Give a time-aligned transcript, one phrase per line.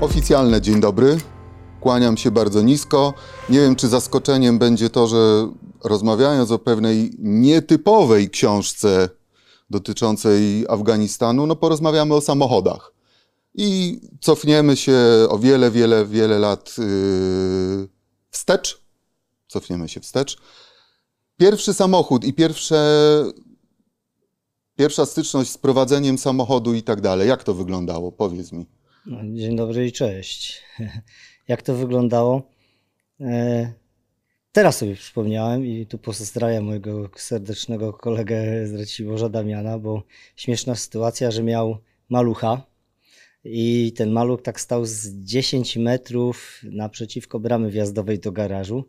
[0.00, 1.18] Oficjalne dzień dobry.
[1.80, 3.14] Kłaniam się bardzo nisko.
[3.48, 5.48] Nie wiem, czy zaskoczeniem będzie to, że
[5.84, 9.08] rozmawiając o pewnej nietypowej książce
[9.70, 12.92] dotyczącej Afganistanu, no porozmawiamy o samochodach.
[13.54, 14.98] I cofniemy się
[15.28, 17.88] o wiele, wiele, wiele lat yy,
[18.30, 18.82] wstecz.
[19.48, 20.38] Cofniemy się wstecz.
[21.36, 23.24] Pierwszy samochód i pierwsze,
[24.76, 27.28] pierwsza styczność z prowadzeniem samochodu i tak dalej.
[27.28, 28.12] Jak to wyglądało?
[28.12, 28.66] Powiedz mi.
[29.06, 30.62] No, Dzień dobry i cześć.
[31.48, 32.42] Jak to wyglądało?
[33.20, 33.72] E,
[34.54, 40.02] Teraz sobie przypomniałem i tu pozdrawiam mojego serdecznego kolegę z Raciborza Damiana, bo
[40.36, 42.62] śmieszna sytuacja, że miał malucha
[43.44, 48.84] i ten maluch tak stał z 10 metrów naprzeciwko bramy wjazdowej do garażu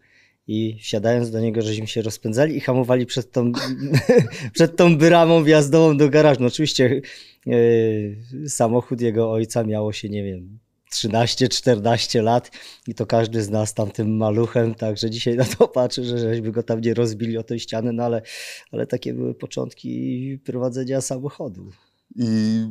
[0.47, 3.51] i wsiadając do niego, żeśmy się rozpędzali i hamowali przed tą,
[4.53, 6.41] przed tą bramą wjazdową do garażu.
[6.41, 7.01] No oczywiście
[8.47, 10.59] samochód jego ojca miało się, nie wiem,
[10.93, 12.51] 13-14 lat
[12.87, 16.51] i to każdy z nas tam tym maluchem, także dzisiaj na to patrzy, że żeśmy
[16.51, 18.21] go tam nie rozbili o tę ścianę, no ale,
[18.71, 21.71] ale takie były początki prowadzenia samochodu.
[22.15, 22.61] I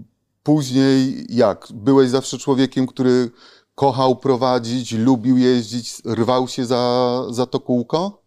[0.42, 1.68] później jak?
[1.74, 3.30] Byłeś zawsze człowiekiem, który
[3.74, 8.23] kochał prowadzić, lubił jeździć, rwał się za, za to kółko?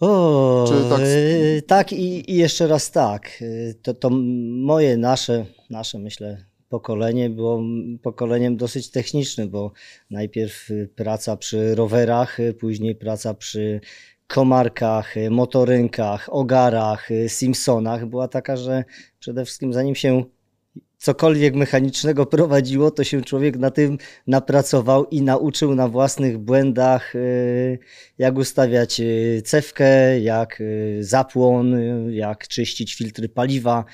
[0.00, 3.42] O, tak- e, tak i, i jeszcze raz tak.
[3.82, 7.62] To, to moje, nasze, nasze myślę, pokolenie było
[8.02, 9.72] pokoleniem dosyć technicznym, bo
[10.10, 13.80] najpierw praca przy rowerach, później praca przy
[14.26, 18.84] komarkach, motorynkach, ogarach, Simpsonach była taka, że
[19.18, 20.24] przede wszystkim zanim się
[21.04, 27.78] cokolwiek mechanicznego prowadziło, to się człowiek na tym napracował i nauczył na własnych błędach, y,
[28.18, 31.76] jak ustawiać y, cewkę, jak y, zapłon,
[32.10, 33.84] jak czyścić filtry paliwa.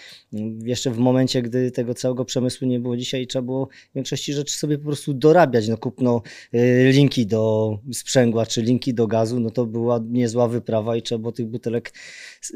[0.65, 4.59] Jeszcze w momencie, gdy tego całego przemysłu nie było dzisiaj, trzeba było w większości rzeczy
[4.59, 5.69] sobie po prostu dorabiać.
[5.69, 6.23] No kupno
[6.91, 11.33] linki do sprzęgła czy linki do gazu, no to była niezła wyprawa i trzeba było
[11.33, 11.93] tych butelek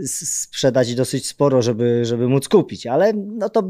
[0.06, 2.86] sprzedać dosyć sporo, żeby, żeby móc kupić.
[2.86, 3.62] Ale no to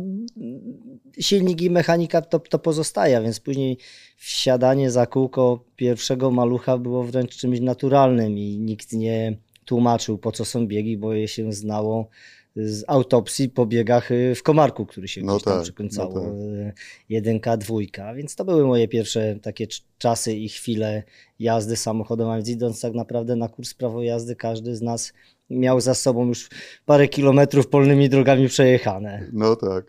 [1.21, 3.79] silnik i mechanika to, to pozostaje, więc później
[4.17, 10.45] wsiadanie za kółko pierwszego malucha było wręcz czymś naturalnym i nikt nie tłumaczył po co
[10.45, 12.09] są biegi, bo je się znało
[12.57, 16.15] z autopsji po biegach y, w Komarku, który się No gdzieś tam tak, przykręcało.
[16.15, 16.31] no tak.
[16.33, 16.73] y,
[17.09, 21.03] Jedynka, dwójka, więc to były moje pierwsze takie cz- czasy i chwile
[21.39, 25.13] jazdy samochodem, a więc idąc tak naprawdę na kurs prawo jazdy, każdy z nas
[25.51, 26.49] miał za sobą już
[26.87, 29.31] parę kilometrów polnymi drogami przejechane.
[29.33, 29.85] No tak.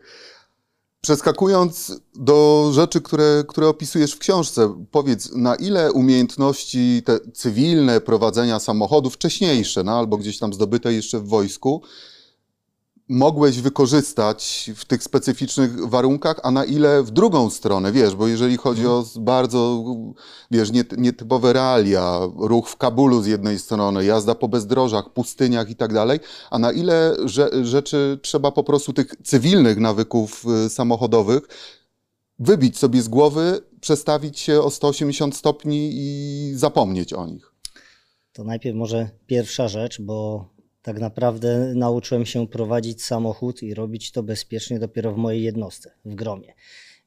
[1.06, 8.60] Przeskakując do rzeczy, które, które opisujesz w książce, powiedz, na ile umiejętności te cywilne prowadzenia
[8.60, 11.82] samochodu, wcześniejsze, no, albo gdzieś tam zdobyte jeszcze w wojsku,
[13.10, 18.58] mogłeś wykorzystać w tych specyficznych warunkach, a na ile w drugą stronę, wiesz, bo jeżeli
[18.58, 19.84] chodzi o bardzo,
[20.52, 25.76] wiesz, nie- nietypowe realia, ruch w Kabulu z jednej strony, jazda po bezdrożach, pustyniach i
[25.76, 26.20] tak dalej,
[26.52, 31.42] a na ile rze rzeczy trzeba po prostu tych cywilnych nawyków y, samochodowych
[32.40, 37.52] wybić sobie z głowy, przestawić się o 180 stopni i zapomnieć o nich.
[38.34, 40.50] To najpierw może pierwsza rzecz, bo
[40.86, 46.16] tak naprawdę nauczyłem się prowadzić samochód i robić to bezpiecznie dopiero w mojej jednostce, w
[46.16, 46.54] Gromie.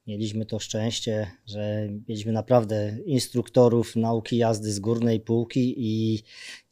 [0.07, 6.23] Mieliśmy to szczęście, że mieliśmy naprawdę instruktorów nauki jazdy z górnej półki i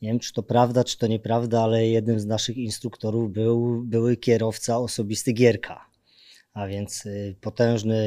[0.02, 4.16] nie wiem, czy to prawda, czy to nieprawda, ale jednym z naszych instruktorów był były
[4.16, 5.90] kierowca osobisty Gierka.
[6.52, 8.04] A więc y, potężny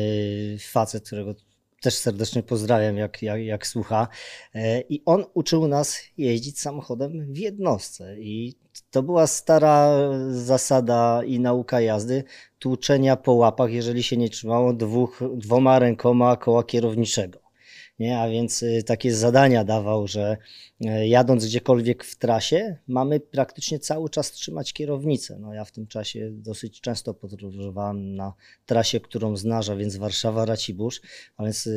[0.59, 1.35] facet, którego
[1.81, 4.07] też serdecznie pozdrawiam, jak, jak, jak słucha.
[4.55, 8.19] E, I on uczył nas jeździć samochodem w jednostce.
[8.19, 8.55] I
[8.91, 12.23] to była stara zasada i nauka jazdy,
[12.59, 17.48] tłuczenia po łapach, jeżeli się nie trzymało dwóch, dwoma rękoma koła kierowniczego.
[17.99, 18.19] Nie?
[18.19, 20.37] A więc y, takie zadania dawał, że
[20.85, 25.39] e, jadąc gdziekolwiek w trasie, mamy praktycznie cały czas trzymać kierownicę.
[25.39, 28.33] No ja w tym czasie dosyć często podróżowałem na
[28.65, 31.01] trasie, którą znasz, a więc Warszawa-Racibórz.
[31.37, 31.69] A więc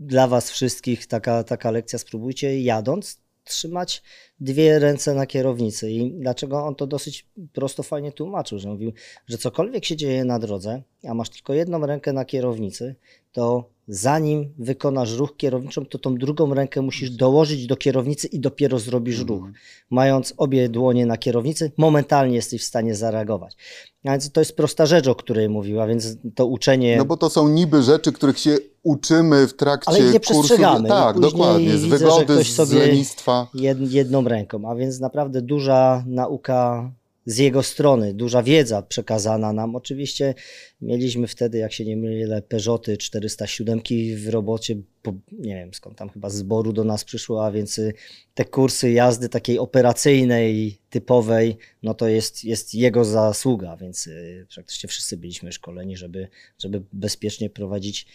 [0.00, 4.02] dla Was wszystkich taka, taka lekcja, spróbujcie jadąc trzymać
[4.42, 5.90] dwie ręce na kierownicy.
[5.90, 8.92] I dlaczego on to dosyć prosto, fajnie tłumaczył, że mówił,
[9.26, 12.94] że cokolwiek się dzieje na drodze, a masz tylko jedną rękę na kierownicy,
[13.32, 18.78] to zanim wykonasz ruch kierowniczą, to tą drugą rękę musisz dołożyć do kierownicy i dopiero
[18.78, 19.44] zrobisz ruch.
[19.90, 23.56] Mając obie dłonie na kierownicy, momentalnie jesteś w stanie zareagować.
[24.04, 26.96] A więc to jest prosta rzecz, o której mówił, a więc to uczenie...
[26.96, 30.42] No bo to są niby rzeczy, których się uczymy w trakcie Ale nie kursu.
[30.42, 30.88] przestrzegamy.
[30.88, 31.78] Tak, później dokładnie.
[31.78, 33.46] Z widzę, wygody, ktoś z lenistwa.
[33.54, 36.92] jed, jedną ręką, a więc naprawdę duża nauka
[37.26, 39.76] z jego strony, duża wiedza przekazana nam.
[39.76, 40.34] Oczywiście
[40.80, 43.80] mieliśmy wtedy, jak się nie mylę, Peugeoty 407
[44.16, 47.78] w robocie, po, nie wiem skąd tam chyba z zboru do nas przyszło, a więc
[47.78, 47.94] y,
[48.34, 54.88] te kursy jazdy takiej operacyjnej, typowej, no to jest, jest jego zasługa, więc y, praktycznie
[54.88, 58.06] wszyscy byliśmy szkoleni, żeby, żeby bezpiecznie prowadzić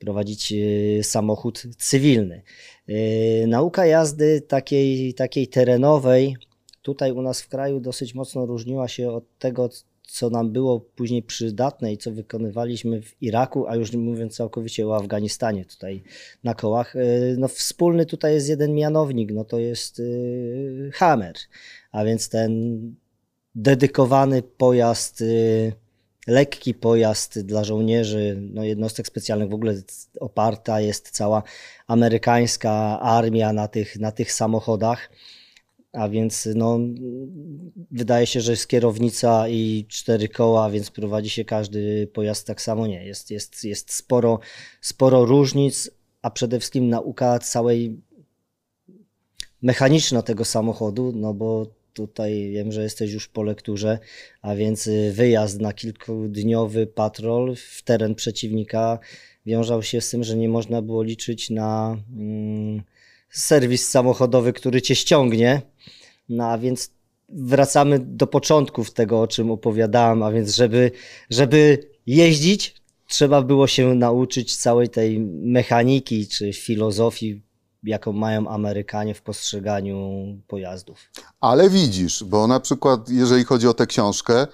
[0.00, 2.42] prowadzić y, samochód cywilny.
[3.46, 6.36] Nauka jazdy takiej, takiej terenowej,
[6.82, 9.68] tutaj u nas w kraju dosyć mocno różniła się od tego,
[10.10, 14.96] co nam było później przydatne i co wykonywaliśmy w Iraku, a już mówiąc całkowicie o
[14.96, 16.02] Afganistanie tutaj
[16.44, 16.96] na kołach.
[16.96, 21.34] Y, no wspólny tutaj jest jeden mianownik, no to jest y, Hammer,
[21.92, 22.80] a więc ten
[23.54, 25.72] dedykowany pojazd, y,
[26.26, 29.74] lekki pojazd dla żołnierzy, no jednostek specjalnych, w ogóle
[30.20, 31.42] oparta jest cała
[31.86, 35.10] amerykańska armia na tych, na tych samochodach.
[35.92, 36.78] A więc no,
[37.90, 42.86] wydaje się, że jest kierownica i cztery koła, więc prowadzi się każdy pojazd tak samo.
[42.86, 44.38] Nie, jest, jest, jest sporo,
[44.80, 45.90] sporo różnic,
[46.22, 48.00] a przede wszystkim nauka całej
[49.62, 53.98] mechaniczna tego samochodu, no bo tutaj wiem, że jesteś już po lekturze,
[54.42, 58.98] a więc wyjazd na kilkudniowy patrol w teren przeciwnika
[59.46, 61.96] wiążał się z tym, że nie można było liczyć na.
[62.16, 62.82] Mm,
[63.30, 65.62] serwis samochodowy, który cię ściągnie.
[66.28, 66.90] No a więc
[67.28, 70.90] wracamy do początków tego, o czym opowiadałem, a więc żeby,
[71.30, 72.74] żeby jeździć,
[73.06, 77.42] trzeba było się nauczyć całej tej mechaniki czy filozofii,
[77.82, 80.98] jaką mają Amerykanie w postrzeganiu pojazdów.
[81.40, 84.46] Ale widzisz, bo na przykład jeżeli chodzi o tę książkę,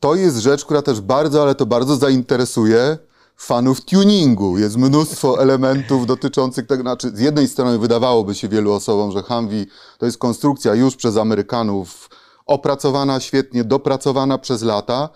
[0.00, 2.98] to jest rzecz, która też bardzo, ale to bardzo zainteresuje
[3.36, 4.58] fanów tuningu.
[4.58, 9.66] Jest mnóstwo elementów dotyczących tego, znaczy z jednej strony wydawałoby się wielu osobom, że Humvee
[9.98, 12.10] to jest konstrukcja już przez Amerykanów
[12.46, 15.08] opracowana świetnie, dopracowana przez lata,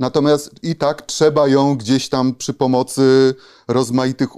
[0.00, 3.34] Natomiast i tak trzeba ją gdzieś tam przy pomocy
[3.68, 4.28] rozmaitych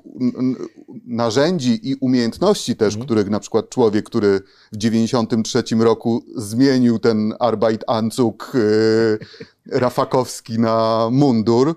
[1.07, 3.05] narzędzi i umiejętności też, mhm.
[3.05, 4.41] których na przykład człowiek, który
[4.73, 11.77] w 93 roku zmienił ten Arbeitanzug yy, Rafakowski na mundur,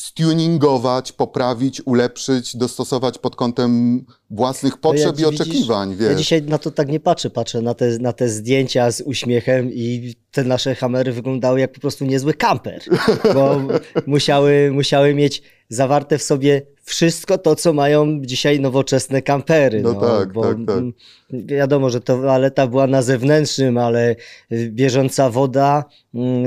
[0.00, 5.96] stuningować, poprawić, ulepszyć, dostosować pod kątem własnych potrzeb ja, i oczekiwań.
[5.96, 6.08] Wiesz.
[6.08, 9.70] Ja dzisiaj na to tak nie patrzę, patrzę na te, na te zdjęcia z uśmiechem
[9.72, 12.82] i te nasze hamery wyglądały jak po prostu niezły kamper,
[13.34, 13.60] bo
[14.06, 19.82] musiały, musiały mieć zawarte w sobie wszystko to, co mają dzisiaj nowoczesne kampery.
[19.82, 20.84] No, no tak, bo tak, tak.
[21.30, 24.16] Wiadomo, że toaleta była na zewnętrznym, ale
[24.50, 25.84] bieżąca woda,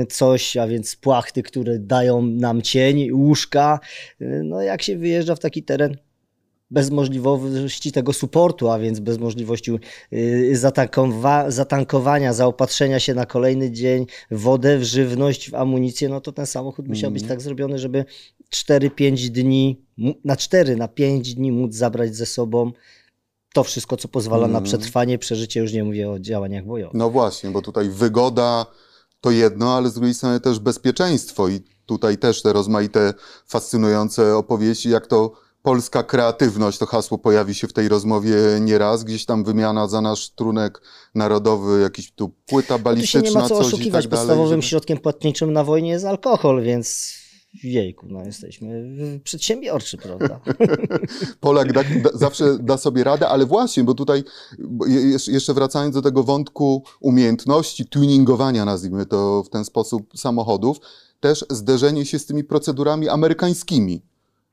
[0.08, 3.80] coś, a więc płachty, które dają nam cień, łóżka.
[4.20, 5.96] No jak się wyjeżdża w taki teren,
[6.70, 9.72] bez możliwości tego supportu, a więc bez możliwości
[10.12, 16.32] y, zatankowa zatankowania, zaopatrzenia się na kolejny dzień wodę, w żywność, w amunicję, no to
[16.32, 17.38] ten samochód musiał być mhm.
[17.38, 18.04] tak zrobiony, żeby
[18.52, 19.84] 4-5 dni,
[20.24, 22.72] na 4, na 5 dni móc zabrać ze sobą
[23.54, 24.64] to wszystko, co pozwala na mhm.
[24.64, 26.94] przetrwanie, przeżycie, już nie mówię o działaniach bojowych.
[26.94, 28.66] No właśnie, bo tutaj wygoda
[29.20, 33.14] to jedno, ale z drugiej strony też bezpieczeństwo i tutaj też te rozmaite,
[33.46, 35.32] fascynujące opowieści, jak to
[35.62, 40.30] polska kreatywność, to hasło pojawi się w tej rozmowie nieraz, gdzieś tam wymiana za nasz
[40.30, 40.82] trunek
[41.14, 44.26] narodowy, jakiś tu płyta balistyczna, tu się nie ma co oszukiwać, i tak dalej.
[44.26, 44.68] Podstawowym żeby...
[44.68, 47.14] środkiem płatniczym na wojnie jest alkohol, więc
[47.62, 48.90] wieku, no jesteśmy
[49.24, 50.40] przedsiębiorczy, prawda?
[51.40, 54.24] Polak da, da, zawsze da sobie radę, ale właśnie, bo tutaj
[55.26, 60.78] jeszcze wracając do tego wątku umiejętności, tuningowania, nazwijmy to w ten sposób, samochodów,
[61.20, 64.02] też zderzenie się z tymi procedurami amerykańskimi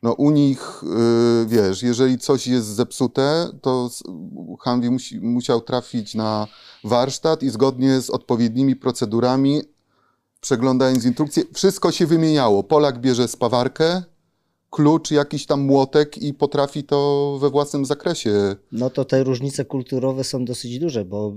[0.04, 3.90] no u nich, yy, wiesz, jeżeli coś jest zepsute, to
[4.60, 6.48] Humvee musi, musiał trafić na
[6.84, 9.62] warsztat i zgodnie z odpowiednimi procedurami,
[10.42, 12.64] przeglądając instrukcje, wszystko się wymieniało.
[12.64, 14.04] Polak bierze spawarkę,
[14.70, 18.56] klucz, jakiś tam młotek i potrafi to we własnym zakresie.
[18.72, 21.34] No to te różnice kulturowe są dosyć duże, bo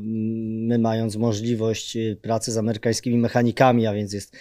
[0.69, 4.37] my mając możliwość y, pracy z amerykańskimi mechanikami, a więc jest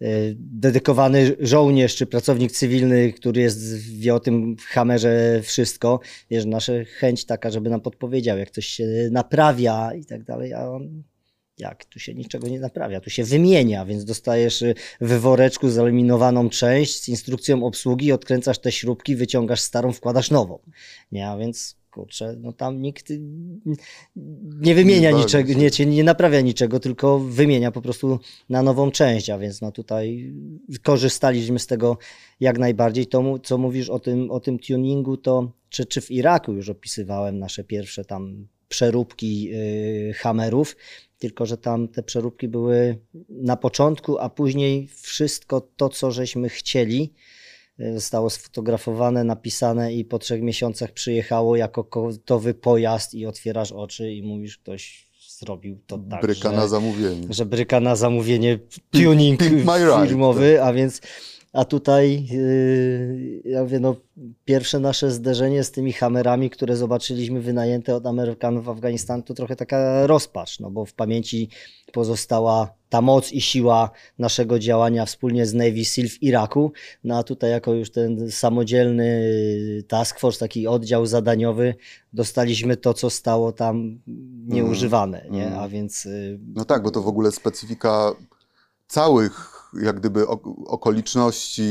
[0.00, 0.06] E,
[0.36, 7.24] dedykowany żołnierz czy pracownik cywilny, który jest, wie o tym Hamerze wszystko, wiesz, nasza chęć
[7.24, 11.02] taka, żeby nam podpowiedział, jak coś się naprawia i tak dalej, a on
[11.58, 11.84] jak?
[11.84, 14.64] Tu się niczego nie naprawia, tu się wymienia, więc dostajesz
[15.00, 20.58] w woreczku zalaminowaną część z instrukcją obsługi, odkręcasz te śrubki, wyciągasz starą, wkładasz nową.
[21.12, 23.12] Nie, a więc kurczę, no tam nikt
[24.60, 28.18] nie wymienia nie niczego, nie, nie naprawia niczego, tylko wymienia po prostu
[28.48, 30.34] na nową część, a więc no tutaj
[30.82, 31.98] korzystaliśmy z tego
[32.40, 33.06] jak najbardziej.
[33.06, 37.38] To, co mówisz o tym, o tym tuningu, to czy, czy w Iraku już opisywałem
[37.38, 40.76] nasze pierwsze tam przeróbki y, Hammerów,
[41.18, 47.12] tylko że tam te przeróbki były na początku, a później wszystko to, co żeśmy chcieli,
[47.80, 54.12] y, zostało sfotografowane, napisane i po trzech miesiącach przyjechało jako gotowy pojazd i otwierasz oczy
[54.12, 55.06] i mówisz, ktoś
[55.38, 57.26] zrobił to tak, Bryka że, na zamówienie.
[57.30, 58.58] że bryka na zamówienie,
[58.90, 61.00] tuning my ride, firmowy, a więc
[61.54, 63.96] a tutaj yy, ja mówię, no,
[64.44, 69.56] pierwsze nasze zderzenie z tymi hamerami, które zobaczyliśmy wynajęte od Amerykanów w Afganistanu, to trochę
[69.56, 71.48] taka rozpacz, no bo w pamięci
[71.92, 76.72] pozostała ta moc i siła naszego działania wspólnie z Navy SEAL w Iraku,
[77.04, 79.32] no a tutaj jako już ten samodzielny
[79.88, 81.74] task force, taki oddział zadaniowy,
[82.12, 84.00] dostaliśmy to, co stało tam
[84.46, 85.46] nieużywane, nie?
[85.46, 85.58] mm.
[85.58, 86.04] a więc...
[86.04, 88.12] Yy, No tak, bo to w ogóle specyfika
[88.86, 90.28] całych jak gdyby
[90.66, 91.62] okoliczności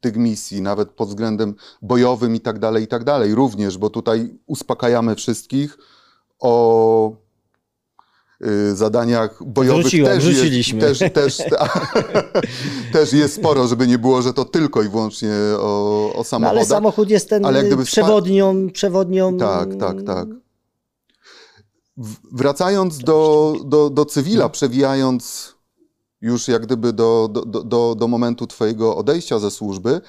[0.00, 3.34] tych misji, nawet pod względem bojowym i tak dalej, i tak dalej.
[3.34, 5.78] Również, bo tutaj uspokajamy wszystkich
[6.40, 7.12] o
[8.46, 10.88] y, zadaniach bojowych Wróciłem, też, wróciliśmy.
[10.88, 11.42] jest, też, też,
[12.92, 16.56] też jest sporo, żeby nie było, że to tylko i wyłącznie o, o no, samochodach.
[16.56, 19.36] ale samochód jest ten ale gdyby przewodnią, przewodnią...
[19.36, 20.28] Tak, tak, tak.
[22.32, 25.54] Wracając do, do, do cywila, przewijając
[26.20, 30.00] już jak gdyby do, do, do, do momentu Twojego odejścia ze służby,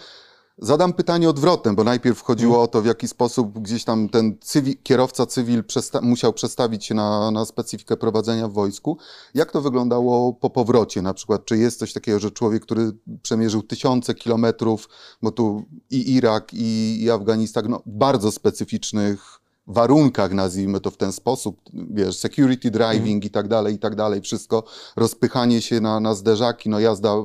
[0.61, 4.77] zadam pytanie odwrotne, bo najpierw chodziło o to, w jaki sposób gdzieś tam ten cywi,
[4.83, 8.97] kierowca cywil przesta musiał przestawić się na, na specyfikę prowadzenia w wojsku.
[9.33, 11.01] Jak to wyglądało po powrocie?
[11.01, 14.89] Na przykład, czy jest coś takiego, że człowiek, który przemierzył tysiące kilometrów,
[15.21, 19.38] bo tu i Irak, i, i Afganistan, no, bardzo specyficznych
[19.69, 24.21] warunkach, nazwijmy to w ten sposób, wiesz, security driving i tak dalej, i tak dalej,
[24.21, 24.63] wszystko,
[24.95, 27.15] rozpychanie się na, na zderzaki, no jazda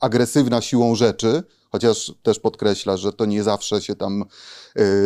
[0.00, 1.42] agresywna siłą rzeczy,
[1.72, 4.24] chociaż też podkreśla, że to nie zawsze się tam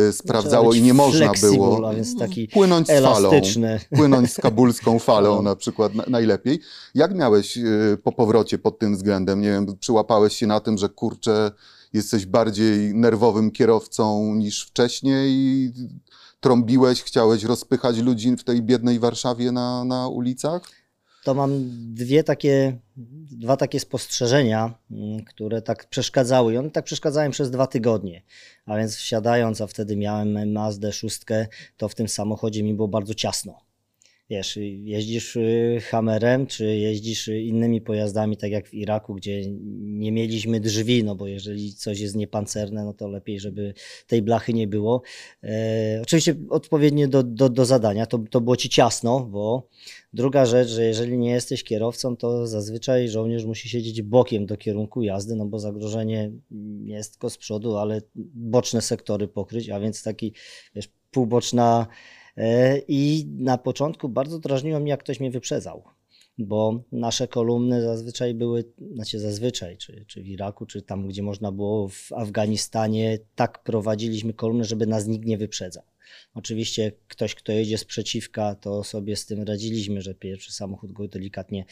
[0.08, 1.90] y, sprawdzało i nie można było
[2.52, 3.30] płynąć z falą,
[3.96, 5.42] płynąć z kabulską falą No.
[5.42, 6.60] na przykład na, najlepiej.
[6.94, 9.40] Jak miałeś y, po powrocie pod tym względem?
[9.40, 11.52] Nie wiem, przyłapałeś się na tym, że kurczę,
[11.92, 15.72] jesteś bardziej nerwowym kierowcą niż wcześniej,
[16.46, 20.62] trąbiłeś, chciałeś rozpychać ludzi w tej biednej Warszawie na, na ulicach?
[21.24, 21.50] To mam
[21.94, 22.78] dwie takie,
[23.30, 26.54] dwa takie spostrzeżenia, mm, które tak przeszkadzały.
[26.54, 28.22] I one tak przeszkadzają przez dwa tygodnie.
[28.66, 33.14] A więc wsiadając, a wtedy miałem Mazdę szóstkę, to w tym samochodzie mi było bardzo
[33.14, 33.65] ciasno.
[34.30, 39.42] Wiesz, jeździsz y, Hammerem, czy jeździsz y, innymi pojazdami, tak jak w Iraku, gdzie
[39.80, 43.74] nie mieliśmy drzwi, no bo jeżeli coś jest niepancerne, no to lepiej, żeby
[44.06, 45.02] tej blachy nie było.
[45.42, 49.68] E, oczywiście odpowiednie do, do, do zadania, to, to było ci ciasno, bo
[50.12, 55.02] druga rzecz, że jeżeli nie jesteś kierowcą, to zazwyczaj żołnierz musi siedzieć bokiem do kierunku
[55.02, 58.00] jazdy, no bo zagrożenie nie jest tylko z przodu, ale
[58.34, 60.32] boczne sektory pokryć, a więc taki,
[60.74, 61.86] wiesz, półboczna
[62.88, 65.84] i na początku bardzo drażniło mnie, jak ktoś mnie wyprzedzał,
[66.38, 68.64] bo nasze kolumny zazwyczaj były,
[68.94, 74.32] znaczy zazwyczaj, czy, czy w Iraku, czy tam, gdzie można było w Afganistanie, tak prowadziliśmy
[74.32, 75.82] kolumny, żeby nas nikt nie wyprzedzał.
[76.34, 81.08] Oczywiście ktoś, kto jedzie z przeciwka, to sobie z tym radziliśmy, że pierwszy samochód go
[81.08, 81.64] delikatnie,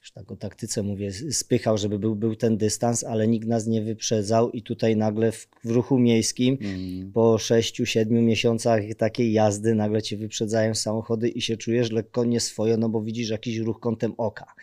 [0.00, 3.82] już tak o taktyce mówię, spychał, żeby był, był ten dystans, ale nikt nas nie
[3.82, 7.12] wyprzedzał i tutaj nagle w, w ruchu miejskim Mm.
[7.12, 12.88] po 6-7 miesiącach takiej jazdy nagle cię wyprzedzają samochody i się czujesz lekko nieswojo, no
[12.88, 14.54] bo widzisz jakiś ruch kątem oka.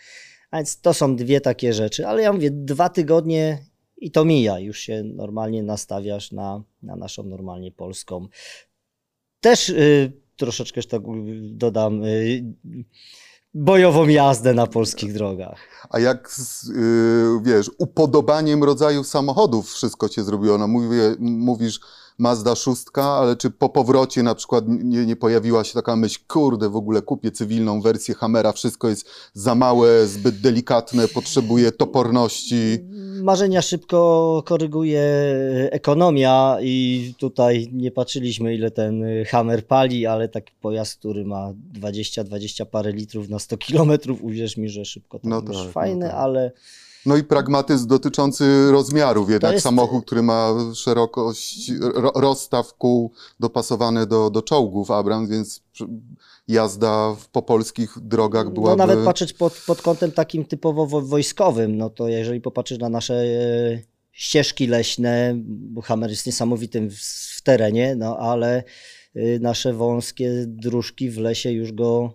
[0.51, 3.59] A więc to są dwie takie rzeczy, ale ja mówię, dwa tygodnie
[3.97, 8.27] i to mija, już się normalnie nastawiasz na, na naszą normalnie polską
[9.41, 11.01] też y, troszeczkę tak
[11.41, 12.43] dodam, y,
[13.53, 15.59] bojową jazdę na polskich drogach.
[15.89, 20.57] A jak z, y, wiesz, upodobaniem rodzaju samochodów wszystko cię zrobiło?
[20.57, 20.67] No
[21.19, 21.79] mówisz
[22.19, 26.69] Mazda szóstka, ale czy po powrocie na przykład nie, nie pojawiła się taka myśl, kurde,
[26.69, 32.79] w ogóle kupię cywilną wersję Hammera, wszystko jest za małe, zbyt delikatne, potrzebuje toporności.
[33.23, 35.03] Marzenia szybko koryguje
[35.71, 42.65] ekonomia i tutaj nie patrzyliśmy ile ten Hammer pali, ale taki pojazd, który ma 20-20
[42.65, 46.15] parę litrów na 100 kilometrów, uwierz mi, że szybko to No tak, no fajne, tak.
[46.15, 46.51] ale
[47.05, 54.05] No i pragmatyzm dotyczący rozmiarów, jednak jest- samochód, który ma szerokość, ro, rozstaw kół dopasowany
[54.05, 55.63] do, do czołgów Abrams, więc
[56.47, 58.77] jazda po polskich drogach byłaby...
[58.77, 62.89] No nawet patrzeć pod, pod kątem takim typowo wo- wojskowym, no to jeżeli popatrzysz na
[62.89, 66.95] nasze e, ścieżki leśne, bo Hammer jest niesamowitym w,
[67.37, 68.63] w terenie, no ale
[69.15, 72.13] y, nasze wąskie dróżki w lesie już go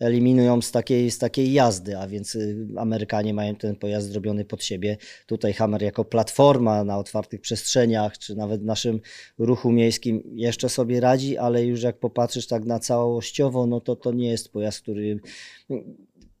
[0.00, 4.64] eliminują z takiej, z takiej jazdy, a więc y, Amerykanie mają ten pojazd zrobiony pod
[4.64, 4.96] siebie.
[5.26, 9.00] Tutaj Hammer jako platforma na otwartych przestrzeniach, czy nawet w naszym
[9.38, 14.12] ruchu miejskim jeszcze sobie radzi, ale już jak popatrzysz tak na całościowo, no to to
[14.12, 15.20] nie jest pojazd, który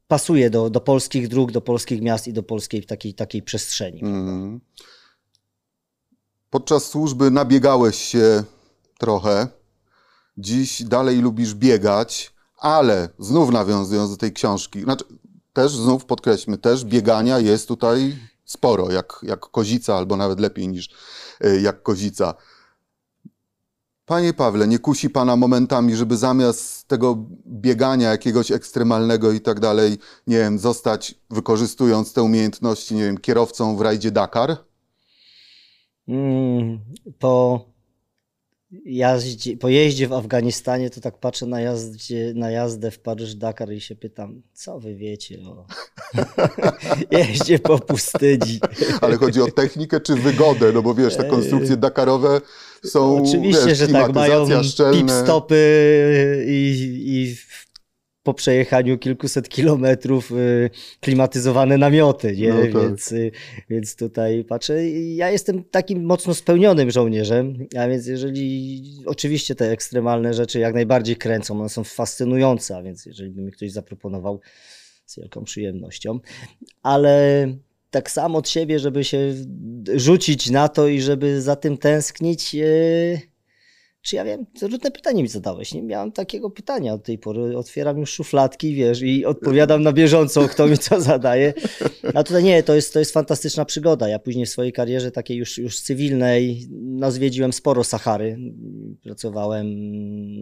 [0.08, 4.00] pasuje do, do polskich dróg, do polskich miast i do polskiej takiej, takiej przestrzeni.
[4.02, 4.60] Mhm.
[6.50, 8.44] Podczas służby nabiegałeś się
[8.98, 9.48] trochę.
[10.38, 15.04] Dziś dalej lubisz biegać, ale znów nawiązując do tej książki, znaczy
[15.52, 20.88] też znów podkreślmy, też biegania jest tutaj sporo, jak, jak kozica, albo nawet lepiej niż
[21.44, 22.34] y, jak kozica.
[24.06, 29.98] Panie Pawle, nie kusi Pana momentami, żeby zamiast tego biegania jakiegoś ekstremalnego i tak dalej,
[30.26, 34.56] nie wiem, zostać, wykorzystując te umiejętności, nie wiem, kierowcą w rajdzie Dakar?
[36.08, 36.80] Mm,
[37.18, 37.64] po,
[38.84, 43.80] jazdzie, po jeździe w Afganistanie to tak patrzę na, jazdzie, na jazdę w Paryż-Dakar i
[43.80, 45.66] się pytam, co wy wiecie o
[47.18, 48.60] jeździe po pustyni.
[49.00, 52.40] Ale chodzi o technikę czy wygodę, no bo wiesz, te konstrukcje Dakarowe
[52.84, 54.98] są, Oczywiście, wiesz, że tak, mają szczelne.
[55.02, 55.56] pit-stopy
[56.46, 57.36] i, i
[58.30, 60.70] po przejechaniu kilkuset kilometrów y,
[61.00, 62.48] klimatyzowane namioty, nie?
[62.48, 62.82] No tak.
[62.82, 63.30] więc, y,
[63.70, 64.90] więc tutaj patrzę.
[64.90, 71.16] Ja jestem takim mocno spełnionym żołnierzem, a więc jeżeli oczywiście te ekstremalne rzeczy jak najbardziej
[71.16, 74.40] kręcą, one są fascynujące, a więc jeżeli by mi ktoś zaproponował
[75.06, 76.20] z wielką przyjemnością,
[76.82, 77.46] ale
[77.90, 79.34] tak samo od siebie, żeby się
[79.94, 82.54] rzucić na to i żeby za tym tęsknić.
[82.54, 83.29] Yy,
[84.02, 85.74] czy ja wiem, trudne pytanie mi zadałeś.
[85.74, 87.58] Nie miałem takiego pytania od tej pory.
[87.58, 91.54] Otwieram już szufladki, wiesz, i odpowiadam na bieżąco, kto mi co zadaje.
[92.14, 94.08] A tutaj nie, to jest, to jest fantastyczna przygoda.
[94.08, 98.38] Ja później w swojej karierze takiej już, już cywilnej, no zwiedziłem sporo Sahary.
[99.02, 99.66] Pracowałem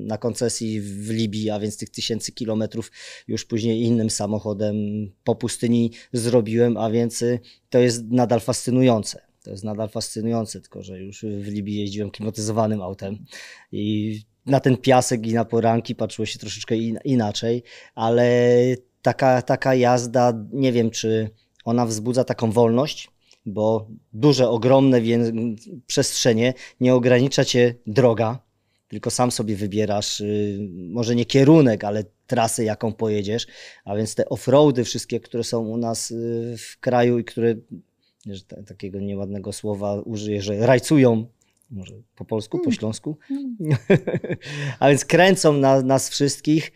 [0.07, 2.93] na koncesji w Libii, a więc tych tysięcy kilometrów
[3.29, 4.77] już później innym samochodem
[5.25, 9.27] po pustyni zrobiłem, a więc y, to jest nadal fascynujące.
[9.49, 13.19] To jest nadal fascynujące, tylko że już w Libii jeździłem klimatyzowanym autem
[13.73, 17.62] i na ten piasek i na poranki patrzyło się troszeczkę in, inaczej,
[17.95, 18.50] ale
[19.02, 21.31] taka, taka jazda, nie wiem czy
[21.64, 23.11] ona wzbudza taką wolność,
[23.47, 25.00] bo duże, ogromne
[25.87, 28.38] przestrzenie, nie ogranicza cię droga,
[28.88, 33.46] tylko sam sobie wybierasz, y, może nie kierunek, ale trasę, jaką pojedziesz,
[33.85, 37.55] a więc te offroady wszystkie, które są u nas y, w kraju i które
[38.35, 41.27] że ta, takiego nieładnego słowa użyję, że rajcują,
[41.71, 43.19] może po polsku, po śląsku,
[44.81, 46.73] a więc kręcą na, nas wszystkich.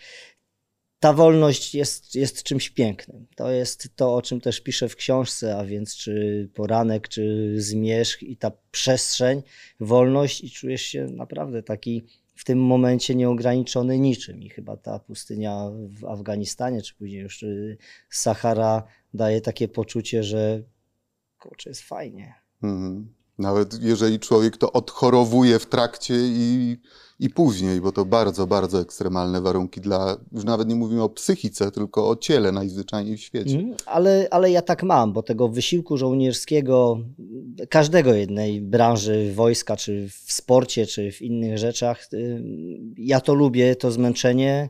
[0.99, 3.27] Ta wolność jest, jest czymś pięknym.
[3.37, 8.23] To jest to, o czym też piszę w książce, a więc czy poranek, czy zmierzch
[8.23, 9.43] i ta przestrzeń,
[9.81, 12.03] wolność i czujesz się naprawdę taki
[12.35, 14.43] w tym momencie nieograniczony niczym.
[14.43, 17.77] I chyba ta pustynia w Afganistanie, czy później już y,
[18.11, 18.83] Sahara
[19.15, 20.62] daje takie poczucie, że
[21.42, 22.35] kurczę, jest fajnie.
[22.62, 23.14] Mhm.
[23.38, 26.76] Nawet jeżeli człowiek to odchorowuje w trakcie i,
[27.18, 31.70] i później, bo to bardzo, bardzo ekstremalne warunki dla, już nawet nie mówimy o psychice,
[31.70, 33.59] tylko o ciele najzwyczajniej w świecie.
[33.59, 36.98] Mm, Ale, ale ja tak mam, bo tego wysiłku żołnierskiego,
[37.68, 42.42] każdego jednej branży, wojska, czy w sporcie, czy w innych rzeczach, y,
[42.96, 44.68] ja to lubię, to zmęczenie,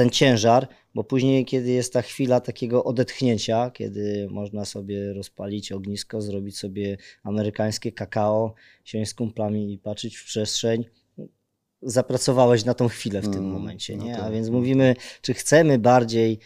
[0.00, 6.22] ten ciężar, bo później, kiedy jest ta chwila takiego odetchnięcia, kiedy można sobie rozpalić ognisko,
[6.22, 10.84] zrobić sobie amerykańskie kakao, siąść z kumplami i patrzeć w przestrzeń,
[11.82, 14.14] zapracowałeś na tą chwilę w tym Mm, momencie, no nie?
[14.14, 16.38] tak, A więc no mówimy, czy chcemy bardziej,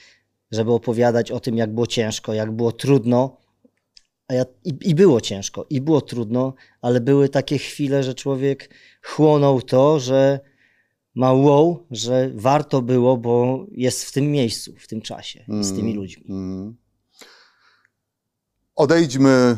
[0.50, 3.36] żeby opowiadać o tym, jak było ciężko, jak było trudno,
[4.28, 8.70] a ja, i, i było ciężko, i było trudno, ale były takie chwile, że człowiek
[9.02, 10.40] chłonął to, że
[11.14, 15.90] ma wow, że warto było, bo jest w tym miejscu, w tym czasie, z tymi
[15.90, 16.24] Mm, ludźmi.
[16.28, 16.76] mm.
[18.76, 19.56] Odejdźmy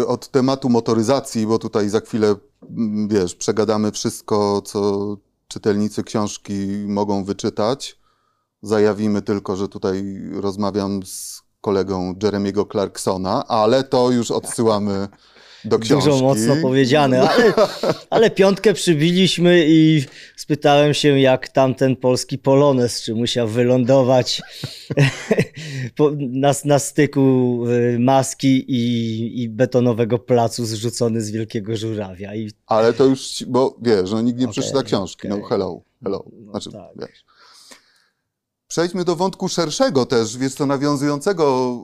[0.00, 2.34] y, od tematu motoryzacji, bo tutaj za chwilę,
[2.70, 5.16] mm, wiesz, przegadamy wszystko, co
[5.48, 6.54] czytelnicy książki
[6.86, 7.98] mogą wyczytać.
[8.62, 15.08] Zajawimy tylko, że tutaj rozmawiam z kolegą Jeremiego Clarksona, ale to już odsyłamy
[15.64, 16.10] do książki.
[16.10, 17.52] Dużo mocno powiedziane, ale,
[18.10, 20.04] ale piątkę przybiliśmy i
[20.36, 24.42] spytałem się, jak tamten polski Polones, czy musiał wylądować
[26.18, 32.34] na, na styku y, maski i, i betonowego placu zrzucony z wielkiego żurawia.
[32.34, 35.28] I Ale to już, bo wiesz, no nikt nie Okej, przeczyta książki.
[35.28, 35.48] No okej.
[35.48, 36.24] hello, hello.
[36.46, 37.08] No Znaczy, tak.
[37.08, 37.24] wiesz.
[38.70, 41.76] Przejdźmy do wątku szerszego też, wiesz co, nawiązującego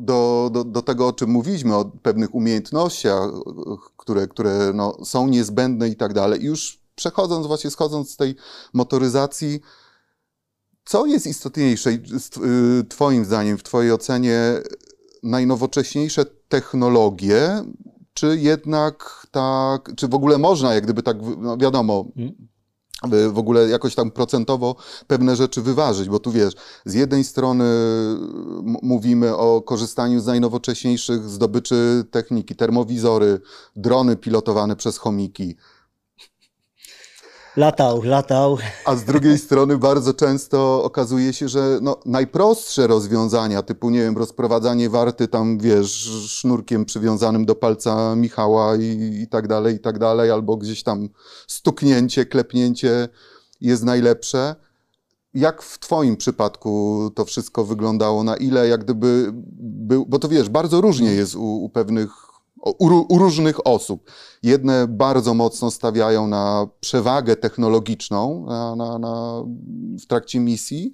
[0.00, 3.30] do, do, do tego, o czym mówiliśmy, o pewnych umiejętnościach,
[3.96, 6.42] które, które no, są niezbędne i tak dalej.
[6.42, 8.36] I już przechodząc, właśnie schodząc z tej
[8.72, 9.60] motoryzacji,
[10.84, 12.00] Co jest istotniejsze, y,
[12.88, 14.40] Twoim zdaniem, w Twojej ocenie,
[15.22, 17.64] najnowocześniejsze technologie,
[18.14, 22.55] czy jednak tak, czy w ogóle można, jak gdyby tak, no wiadomo, hmm.
[23.30, 26.54] W ogóle jakoś tam procentowo pewne rzeczy wyważyć, bo tu wiesz,
[26.84, 27.64] z jednej strony
[28.82, 33.40] mówimy o korzystaniu z najnowocześniejszych zdobyczy techniki, termowizory,
[33.76, 35.56] drony pilotowane przez chomiki,
[37.56, 38.58] Latał, latał.
[38.84, 44.18] A z drugiej strony bardzo często okazuje się, że no, najprostsze rozwiązania, typu, nie wiem,
[44.18, 45.90] rozprowadzanie warty tam, wiesz,
[46.26, 51.08] sznurkiem przywiązanym do palca Michała i, i tak dalej, i tak dalej, albo gdzieś tam
[51.46, 53.08] stuknięcie, klepnięcie
[53.60, 54.54] jest najlepsze.
[55.34, 58.24] Jak w Twoim przypadku to wszystko wyglądało?
[58.24, 59.30] Na ile, jak gdyby,
[59.62, 62.25] był, bo to wiesz, bardzo różnie jest u, u pewnych
[62.78, 64.10] u, różnych osób.
[64.42, 69.42] Jedne bardzo mocno stawiają na przewagę technologiczną na, na, na,
[70.00, 70.92] w trakcie misji,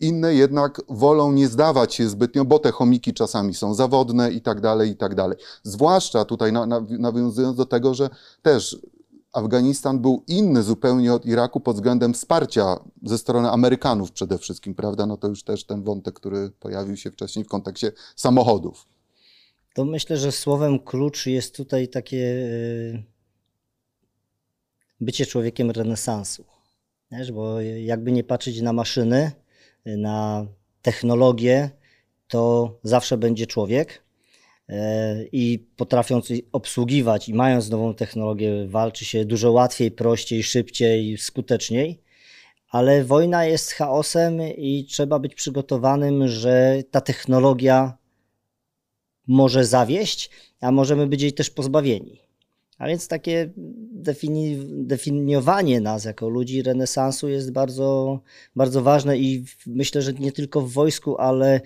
[0.00, 4.60] inne jednak wolą nie zdawać się zbytnio, bo te chomiki czasami są zawodne i tak
[4.60, 5.38] dalej, i tak dalej.
[5.62, 6.66] Zwłaszcza tutaj na,
[6.98, 8.10] nawiązując do tego, że
[8.42, 8.78] też
[9.32, 15.06] Afganistan był inny zupełnie od Iraku pod względem wsparcia ze strony Amerykanów przede wszystkim, prawda?
[15.06, 18.86] No to już też ten wątek, który pojawił się wcześniej w kontekście samochodów
[19.78, 22.48] to myślę, że słowem klucz jest tutaj takie
[22.94, 23.02] e,
[25.00, 26.44] bycie człowiekiem renesansu.
[27.12, 29.32] Wiesz, bo jakby nie patrzeć na maszyny,
[29.84, 30.46] na
[30.82, 31.70] technologię,
[32.28, 34.02] to zawsze będzie człowiek
[34.68, 42.02] e, i potrafiąc obsługiwać i mając nową technologię, walczy się dużo łatwiej, prościej, szybciej, skuteczniej.
[42.70, 47.97] Ale wojna jest chaosem i trzeba być przygotowanym, że ta technologia
[49.28, 52.20] może zawieść, a możemy być jej też pozbawieni.
[52.78, 53.50] A więc takie
[53.92, 58.20] defini definiowanie nas jako ludzi renesansu jest bardzo,
[58.56, 61.60] bardzo ważne i myślę, że nie tylko w wojsku, ale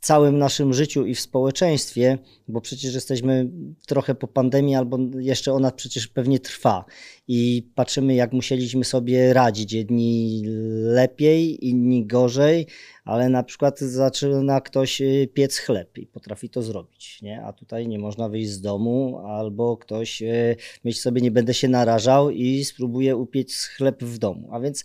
[0.00, 3.50] całym naszym życiu i w społeczeństwie, bo przecież jesteśmy
[3.86, 6.84] trochę po pandemii, albo jeszcze ona przecież pewnie trwa.
[7.28, 9.72] I patrzymy, jak musieliśmy sobie radzić.
[9.72, 10.42] Jedni
[10.82, 12.66] lepiej, inni gorzej,
[13.04, 17.42] ale na przykład zaczyna ktoś y, piec chleb i potrafi to zrobić, nie?
[17.42, 21.68] a tutaj nie można wyjść z domu, albo ktoś y, myśli sobie, nie będę się
[21.68, 24.48] narażał i spróbuje upiec chleb w domu.
[24.52, 24.84] A więc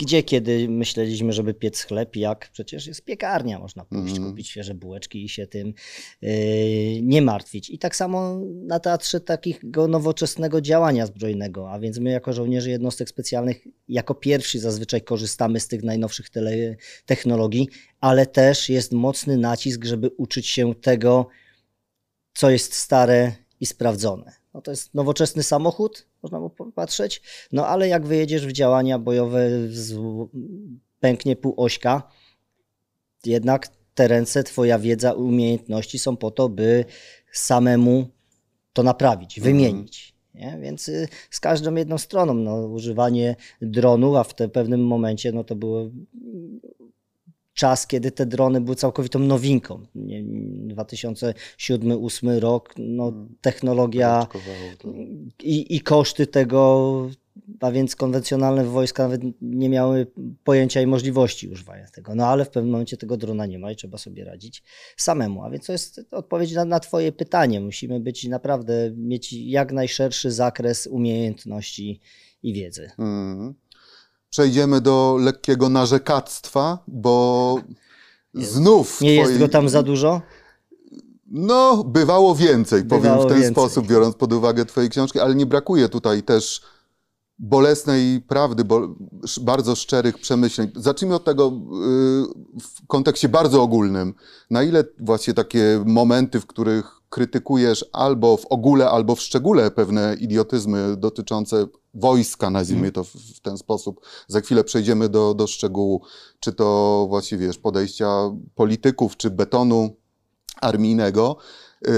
[0.00, 4.30] gdzie kiedy myśleliśmy, żeby piec chleb, jak przecież jest piekarnia, można pójść, mm.
[4.30, 5.74] kupić świeże bułeczki i się tym
[6.22, 6.30] yy,
[7.02, 7.70] nie martwić.
[7.70, 13.08] I tak samo na teatrze takiego nowoczesnego działania zbrojnego, a więc my jako żołnierze jednostek
[13.08, 16.26] specjalnych jako pierwsi zazwyczaj korzystamy z tych najnowszych
[17.06, 17.68] technologii,
[18.00, 21.28] ale też jest mocny nacisk, żeby uczyć się tego,
[22.34, 24.39] co jest stare i sprawdzone.
[24.54, 29.50] No to jest nowoczesny samochód, można by popatrzeć, no ale jak wyjedziesz w działania bojowe,
[31.00, 32.02] pęknie półośka,
[33.24, 36.84] jednak te ręce, twoja wiedza, umiejętności są po to, by
[37.32, 38.08] samemu
[38.72, 39.56] to naprawić, mhm.
[39.56, 40.14] wymienić.
[40.34, 40.58] Nie?
[40.62, 45.44] Więc y, z każdą jedną stroną, no, używanie dronu, a w te pewnym momencie no,
[45.44, 45.90] to było
[47.54, 49.86] czas, kiedy te drony były całkowitą nowinką.
[49.96, 53.36] 2007-2008 rok, no, hmm.
[53.40, 54.26] technologia
[55.42, 57.10] i, i koszty tego,
[57.60, 60.06] a więc konwencjonalne wojska nawet nie miały
[60.44, 62.14] pojęcia i możliwości używania tego.
[62.14, 64.62] No ale w pewnym momencie tego drona nie ma i trzeba sobie radzić
[64.96, 65.44] samemu.
[65.44, 67.60] A więc to jest odpowiedź na, na Twoje pytanie.
[67.60, 72.00] Musimy być naprawdę, mieć jak najszerszy zakres umiejętności
[72.42, 72.90] i wiedzy.
[72.96, 73.54] Hmm
[74.30, 77.56] przejdziemy do lekkiego narzekactwa, bo
[78.34, 79.00] znów.
[79.00, 80.20] Nie jest go tam za dużo?
[81.26, 83.64] No, bywało więcej, bywało powiem w ten więcej.
[83.64, 86.62] sposób, biorąc pod uwagę Twojej książki, ale nie brakuje tutaj też
[87.38, 88.88] bolesnej prawdy, bo,
[89.40, 90.70] bardzo szczerych przemyśleń.
[90.76, 94.14] Zacznijmy od tego yy, w kontekście bardzo ogólnym.
[94.50, 100.16] Na ile właśnie takie momenty, w których krytykujesz albo w ogóle, albo w szczególe pewne
[100.20, 102.94] idiotyzmy dotyczące wojska, nazwijmy mhm.
[102.94, 104.00] to w, ten sposób.
[104.28, 106.02] Za chwilę przejdziemy do, do szczegółu,
[106.40, 108.08] czy to właściwie wiesz, podejścia
[108.54, 109.96] polityków, czy betonu
[110.60, 111.36] armijnego.
[111.82, 111.92] Yy,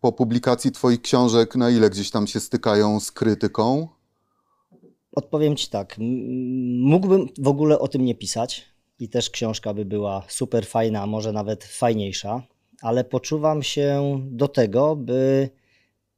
[0.00, 3.88] po publikacji Twoich książek, na ile gdzieś tam się stykają z krytyką?
[5.16, 5.96] Odpowiem Ci tak.
[6.78, 8.66] Mógłbym w ogóle o tym nie pisać
[8.98, 12.42] i też książka by była super fajna, a może nawet fajniejsza,
[12.82, 15.50] ale poczuwam się do tego, by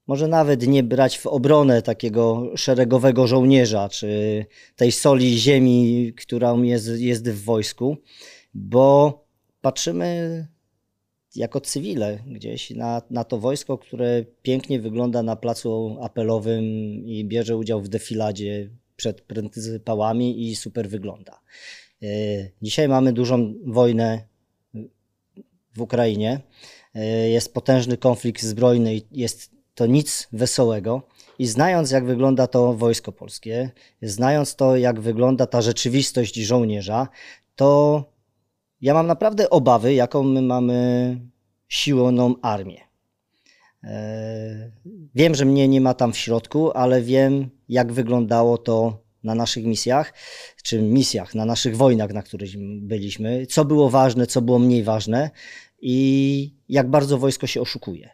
[0.06, 4.46] może nawet nie brać w obronę takiego szeregowego żołnierza, czy
[4.76, 7.96] tej soli ziemi, która jest, jest w wojsku,
[8.54, 9.24] bo
[9.60, 10.46] patrzymy
[11.36, 16.64] jako cywile gdzieś na, na to wojsko, które pięknie wygląda na placu apelowym
[17.06, 21.40] i bierze udział w defiladzie przed pryncypałami i super wygląda.
[22.02, 24.29] Y, Dzisiaj mamy dużą wojnę
[25.80, 26.40] w Ukrainie.
[26.96, 31.02] Y, Jest potężny konflikt zbrojny i jest to nic wesołego.
[31.38, 33.70] I znając, jak wygląda to wojsko polskie,
[34.02, 37.08] znając to, jak wygląda ta rzeczywistość żołnierza,
[37.56, 38.04] to
[38.80, 41.20] ja mam naprawdę obawy, jaką my mamy
[41.68, 42.80] siłowną armię.
[43.84, 44.70] E,
[45.14, 49.64] Wiem, że mnie nie ma tam w środku, ale wiem, jak wyglądało to na naszych
[49.64, 50.14] misjach,
[50.62, 52.50] czy misjach, na naszych wojnach, na których
[52.82, 55.30] byliśmy, co było ważne, co było mniej ważne
[55.80, 58.10] i jak bardzo wojsko się oszukuje.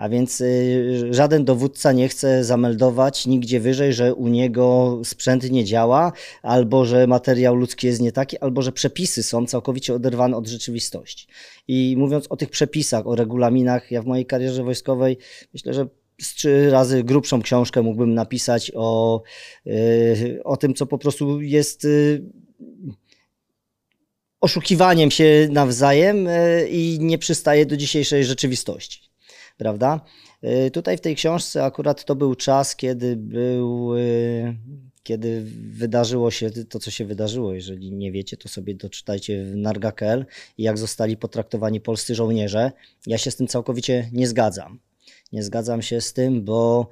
[0.00, 5.64] A więc y, żaden dowódca nie chce zameldować nigdzie wyżej, że u niego sprzęt nie
[5.64, 6.12] działa,
[6.42, 11.26] albo że materiał ludzki jest nie taki, albo że przepisy są całkowicie oderwane od rzeczywistości.
[11.68, 15.18] I mówiąc o tych przepisach, o regulaminach, ja w mojej karierze wojskowej
[15.54, 15.86] myślę, że
[16.20, 19.22] z trzy razy grubszą książkę mógłbym napisać o,
[19.66, 22.22] y, o tym, co po prostu jest y,
[24.40, 29.10] oszukiwaniem się nawzajem y, i nie przystaje do dzisiejszej rzeczywistości.
[29.56, 30.00] Prawda?
[30.44, 34.56] Y, Tutaj w tej książce akurat to był czas, kiedy był, y,
[35.02, 37.52] kiedy wydarzyło się to, co się wydarzyło.
[37.52, 40.26] Jeżeli nie wiecie, to sobie doczytajcie w Narga.pl
[40.58, 42.72] i jak zostali potraktowani polscy żołnierze.
[43.06, 44.78] Ja się z tym całkowicie nie zgadzam.
[45.32, 46.88] Nie zgadzam się z tym, bo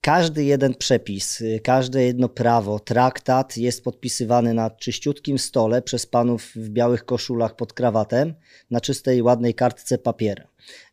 [0.00, 6.52] każdy jeden przepis, y, każde jedno prawo, traktat jest podpisywany na czyściutkim stole przez panów
[6.54, 8.34] w białych koszulach pod krawatem
[8.70, 10.44] na czystej, ładnej kartce papieru.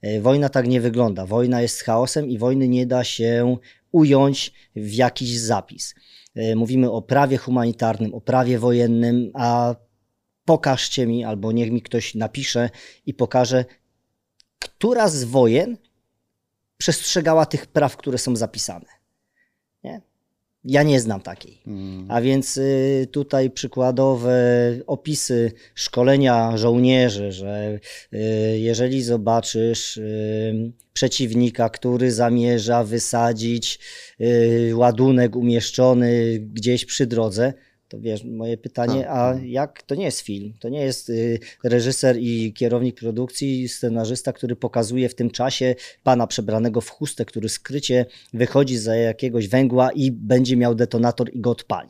[0.03, 1.25] Y, Wojna tak nie wygląda.
[1.25, 3.57] Wojna jest chaosem i wojny nie da się
[3.91, 5.95] ująć w jakiś zapis.
[6.37, 9.75] Y, Mówimy o prawie humanitarnym, o prawie wojennym, a
[10.45, 12.69] pokażcie mi, albo niech mi ktoś napisze
[13.05, 13.65] i pokaże,
[14.59, 15.77] która z wojen
[16.85, 18.85] przestrzegała tych praw, które są zapisane.
[19.83, 20.01] Nie?
[20.63, 21.61] Ja nie znam takiej.
[21.67, 22.11] Mm.
[22.11, 24.37] A więc y, tutaj przykładowe
[24.87, 27.79] opisy szkolenia żołnierzy, że
[28.13, 28.19] y,
[28.59, 33.79] jeżeli zobaczysz y, przeciwnika, który zamierza wysadzić
[34.73, 37.53] ładunek umieszczony gdzieś przy drodze,
[37.89, 39.43] to wiesz, moje pytanie, Tak, a tak.
[39.43, 40.53] jak to nie jest film?
[40.59, 46.27] To nie jest y, reżyser i kierownik produkcji, scenarzysta, który pokazuje w tym czasie pana
[46.27, 51.49] przebranego w chustę, który skrycie wychodzi za jakiegoś węgła i będzie miał detonator i go
[51.51, 51.89] odpali.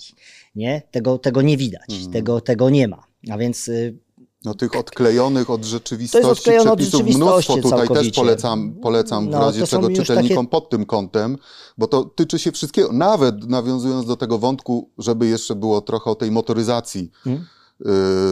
[0.56, 0.82] Nie?
[0.92, 2.12] Tego, tego nie widać, Mhm.
[2.12, 3.04] tego, tego nie ma.
[3.30, 3.98] A więc y,
[4.46, 9.30] No tych odklejonych od rzeczywistości odklejone od przepisów rzeczywistości mnóstwo tutaj też polecam, polecam w
[9.30, 11.38] No, razie czego czytelnikom takie- pod tym kątem,
[11.78, 16.16] bo to tyczy się wszystkiego, nawet nawiązując do tego wątku, żeby jeszcze było trochę o
[16.16, 17.46] tej motoryzacji, Hmm?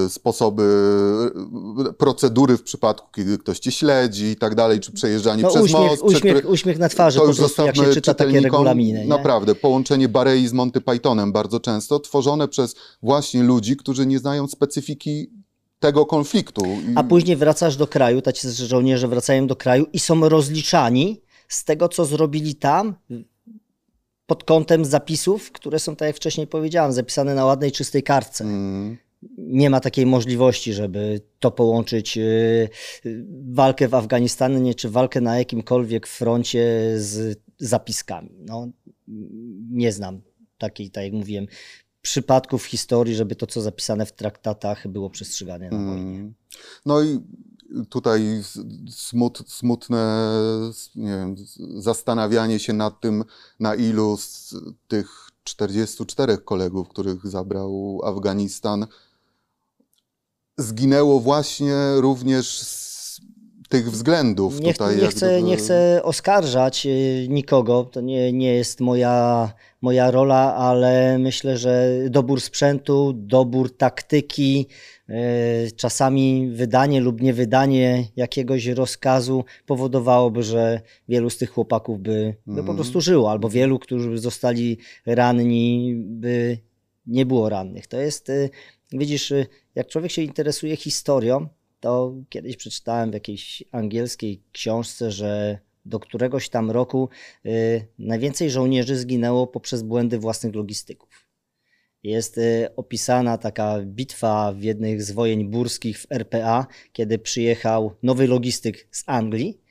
[0.06, 0.64] y, sposoby,
[1.90, 5.62] y, procedury w przypadku, kiedy ktoś cię śledzi i tak dalej, czy przejeżdżanie no, przez
[5.64, 6.04] uśmiech, most.
[6.04, 9.00] uśmiech, który- uśmiech na twarzy to po już prostu, jak się zostawmy czyta takie regulaminy.
[9.00, 9.06] Nie?
[9.08, 14.48] Naprawdę, połączenie Barei z Monty Pythonem bardzo często, tworzone przez właśnie ludzi, którzy nie znają
[14.48, 15.43] specyfiki
[15.84, 16.62] tego konfliktu.
[16.96, 21.90] A później wracasz do kraju, tacy żołnierze wracają do kraju i są rozliczani z tego,
[21.90, 22.96] co zrobili tam
[24.26, 28.44] pod kątem zapisów, które są, tak jak wcześniej powiedziałem, zapisane na ładnej, czystej kartce.
[28.44, 28.98] Mm,
[29.38, 32.22] Nie ma takiej możliwości, żeby to połączyć y,
[33.06, 38.30] y, walkę w Afganistanie czy walkę na jakimkolwiek froncie z zapiskami.
[38.40, 38.68] No,
[39.72, 40.22] nie znam
[40.58, 41.48] takiej, tak jak mówiłem,
[42.04, 46.20] przypadków w historii, żeby to, co zapisane w traktatach, było przestrzegane na wojnie.
[46.20, 46.34] mm.
[46.86, 47.20] No i
[47.90, 48.44] tutaj
[48.90, 50.30] smut, smutne
[50.96, 51.36] wiem,
[51.78, 53.24] zastanawianie się nad tym,
[53.60, 54.56] na ilu z
[54.88, 58.88] tych 44 kolegów, których zabrał Afganistan,
[60.58, 62.93] zginęło właśnie również z
[63.70, 64.60] tych względów.
[64.60, 69.54] Nie, tutaj nie, chcę, gdyby- nie chcę oskarżać y, nikogo, to nie, nie jest moja,
[69.82, 74.68] moja rola, ale myślę, że dobór sprzętu, dobór taktyki,
[75.10, 75.14] y,
[75.76, 82.60] czasami wydanie lub niewydanie jakiegoś rozkazu powodowałoby, że wielu z tych chłopaków by, by po
[82.60, 82.78] Mhm.
[82.78, 86.58] prostu żyło, albo wielu, którzy zostali ranni, by
[87.06, 87.88] nie było rannych.
[87.88, 88.50] To jest, y,
[88.92, 89.34] widzisz,
[89.76, 91.48] jak człowiek się interesuje historią,
[91.84, 97.10] to kiedyś przeczytałem w jakiejś angielskiej książce, że do któregoś tam roku
[97.46, 101.28] y, najwięcej żołnierzy zginęło poprzez błędy własnych logistyków.
[102.04, 108.28] Jest y, opisana taka bitwa w jednych z wojen burskich w RPA, kiedy przyjechał nowy
[108.28, 109.62] logistyk z Anglii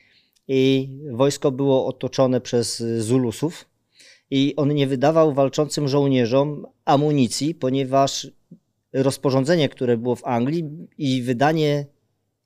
[0.47, 3.69] i wojsko było otoczone przez y, Zulusów
[4.31, 8.27] i on nie wydawał walczącym żołnierzom amunicji, ponieważ
[8.93, 11.85] rozporządzenie, które było w Anglii i wydanie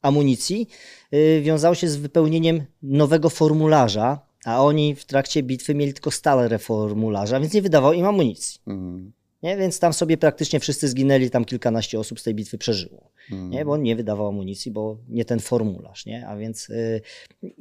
[0.02, 0.68] amunicji
[1.14, 6.60] y, wiązało się z wypełnieniem nowego formularza, a oni w trakcie bitwy mieli tylko stare
[6.60, 8.60] formularze, a więc nie wydawał im amunicji.
[8.68, 9.12] Mm.
[9.44, 9.58] Nie?
[9.58, 13.12] Więc tam sobie praktycznie wszyscy zginęli, tam kilkanaście osób z tej bitwy przeżyło.
[13.32, 13.66] Nie?
[13.66, 16.06] Bo on nie wydawał amunicji, bo nie ten formularz.
[16.06, 16.28] Nie?
[16.28, 17.02] A więc y,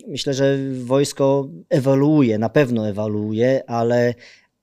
[0.09, 4.14] myślę, że wojsko ewoluuje, na pewno ewoluuje, ale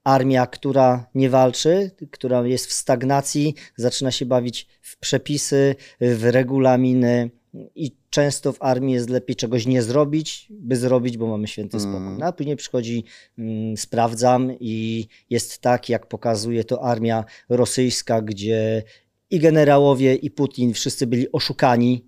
[0.04, 7.30] armia, która nie walczy, która jest w stagnacji, zaczyna się bawić w przepisy, w regulaminy
[7.76, 12.18] i często w armii jest lepiej czegoś nie zrobić, by zrobić, bo mamy święty spokój.
[12.20, 13.04] No, a później przychodzi,
[13.38, 18.84] mm, sprawdzam i jest tak, jak pokazuje to armia rosyjska, gdzie
[19.30, 22.06] i generałowie, i Putin wszyscy byli oszukani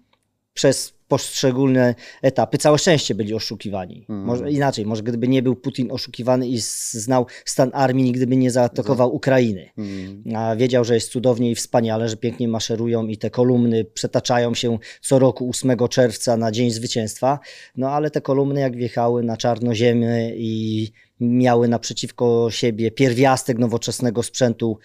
[0.53, 2.57] przez poszczególne etapy.
[2.57, 4.05] Całe szczęście byli oszukiwani.
[4.09, 6.59] Może inaczej, może gdyby nie był Putin oszukiwany i
[6.91, 9.69] znał stan armii, nigdy by nie zaatakował Ukrainy.
[9.77, 10.23] Mm.
[10.35, 14.77] A wiedział, że jest cudownie i wspaniale, że pięknie maszerują i te kolumny przetaczają się
[15.01, 17.39] co roku 8 czerwca na Dzień Zwycięstwa.
[17.77, 24.79] No ale te kolumny jak wjechały na czarnoziemy i miały naprzeciwko siebie pierwiastek nowoczesnego sprzętu,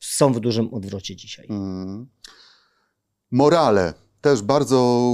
[0.00, 1.46] są w dużym odwrocie dzisiaj.
[1.50, 2.06] Mm.
[3.30, 4.03] Morale.
[4.24, 5.10] Też bardzo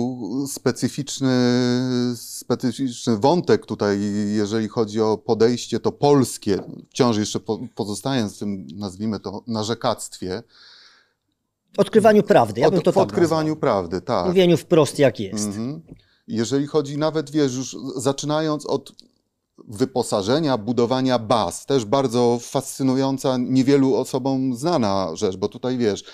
[0.47, 1.31] specyficzny,
[2.17, 4.01] specyficzny wątek tutaj,
[4.35, 6.59] jeżeli chodzi o podejście to polskie,
[6.91, 10.43] wciąż jeszcze po, pozostając w tym, nazwijmy to, narzekactwie,
[11.77, 13.61] Odkrywaniu prawdy, ja bym to w tak odkrywaniu nazwał.
[13.61, 14.27] prawdy, tak.
[14.27, 15.47] Mówieniu wprost jak jest.
[15.47, 15.83] Mhm.
[16.29, 18.93] Jeżeli chodzi nawet, wiesz, już zaczynając od
[19.59, 26.05] wyposażenia, budowania baz, też bardzo fascynująca, niewielu osobom znana rzecz, bo tutaj wiesz,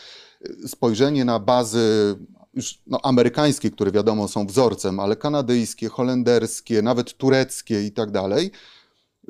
[0.67, 2.17] spojrzenie na bazy
[2.57, 8.51] już no, amerykańskie, które wiadomo są wzorcem, ale kanadyjskie, holenderskie, nawet tureckie i tak dalej,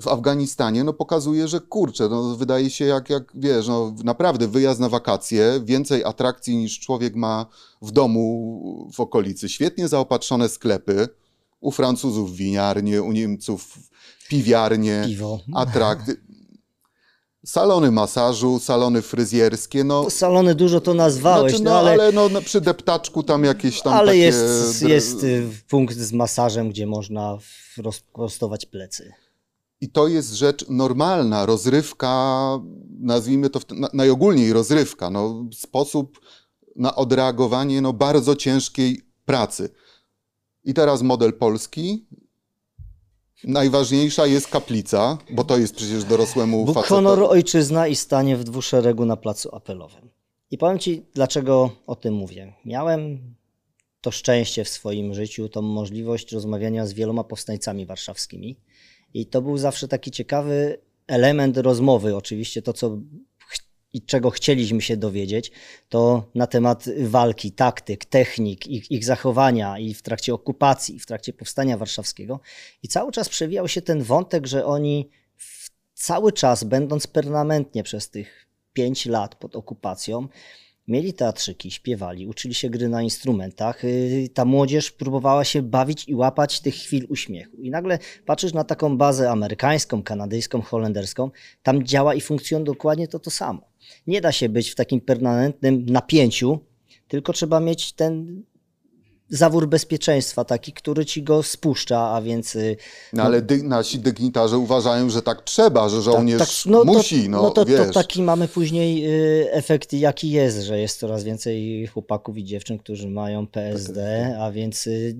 [0.01, 4.81] w Afganistanie no, pokazuje, że kurczę, no, wydaje się jak, jak wiesz, no, naprawdę wyjazd
[4.81, 7.47] na wakacje, więcej atrakcji niż człowiek ma
[7.83, 9.49] w domu w okolicy.
[9.49, 11.09] Świetnie zaopatrzone sklepy,
[11.61, 13.79] u Francuzów winiarnie, u Niemców
[14.29, 15.41] piwiarnie, Piwo.
[15.55, 16.17] atrakty.
[17.47, 22.29] Salony masażu, salony fryzjerskie, no, Salony dużo to nazwałeś, znaczy, no, no ale, ale no,
[22.29, 24.19] no, przy deptaczku tam jakieś tam ale takie...
[24.19, 27.39] jest, jest y, punkt z masażem, gdzie można
[27.77, 29.13] rozprostować plecy.
[29.81, 32.51] I to jest rzecz normalna, rozrywka,
[33.01, 36.21] nazwijmy to na, najogólniej rozrywka, no, sposób
[36.77, 39.71] na odreagowanie no, bardzo ciężkiej pracy.
[40.65, 42.07] I teraz model polski.
[43.45, 48.45] Najważniejsza jest kaplica, bo to jest przecież dorosłemu Bóg, facetowi- honor, ojczyzna i stanie w
[48.45, 50.11] dwuszeregu na placu apelowym.
[50.51, 52.53] I powiem Ci, dlaczego o tym mówię.
[52.65, 53.19] Miałem
[54.01, 58.57] to szczęście w swoim życiu, tą możliwość rozmawiania z wieloma powstańcami warszawskimi.
[59.15, 62.17] I to był zawsze taki ciekawy element rozmowy.
[62.17, 62.99] Oczywiście to, co
[63.93, 65.53] i czego chcieliśmy się dowiedzieć,
[65.89, 71.07] to na temat walki, taktyk, technik, ich, ich zachowania i w trakcie okupacji, i w
[71.07, 72.41] trakcie powstania warszawskiego.
[72.83, 75.11] I cały czas przewijał się ten wątek, że oni
[75.95, 80.29] cały czas, będąc permanentnie przez tych pięć lat pod okupacją,
[80.89, 83.85] mieli teatrzyki, śpiewali, uczyli się gry na instrumentach.
[83.85, 87.57] Yy, Ta młodzież próbowała się bawić i łapać tych chwil uśmiechu.
[87.57, 91.31] I nagle patrzysz na taką bazę amerykańską, kanadyjską, holenderską,
[91.63, 93.63] tam działa i funkcjonuje dokładnie to to samo.
[94.07, 96.59] Nie da się być w takim permanentnym napięciu,
[97.09, 98.43] tylko trzeba mieć ten
[99.29, 102.77] zawór bezpieczeństwa, taki, który ci go spuszcza, a więc yy,
[103.13, 107.43] No, ale dy, nasi dygnitarze uważają, że tak trzeba, że żołnierz no musi, to, no,
[107.43, 107.87] no to, wiesz.
[107.87, 109.07] to taki mamy później
[109.43, 114.51] y, efekt, jaki jest, że jest coraz więcej chłopaków i dziewczyn, którzy mają PSD, a
[114.53, 115.17] więc y,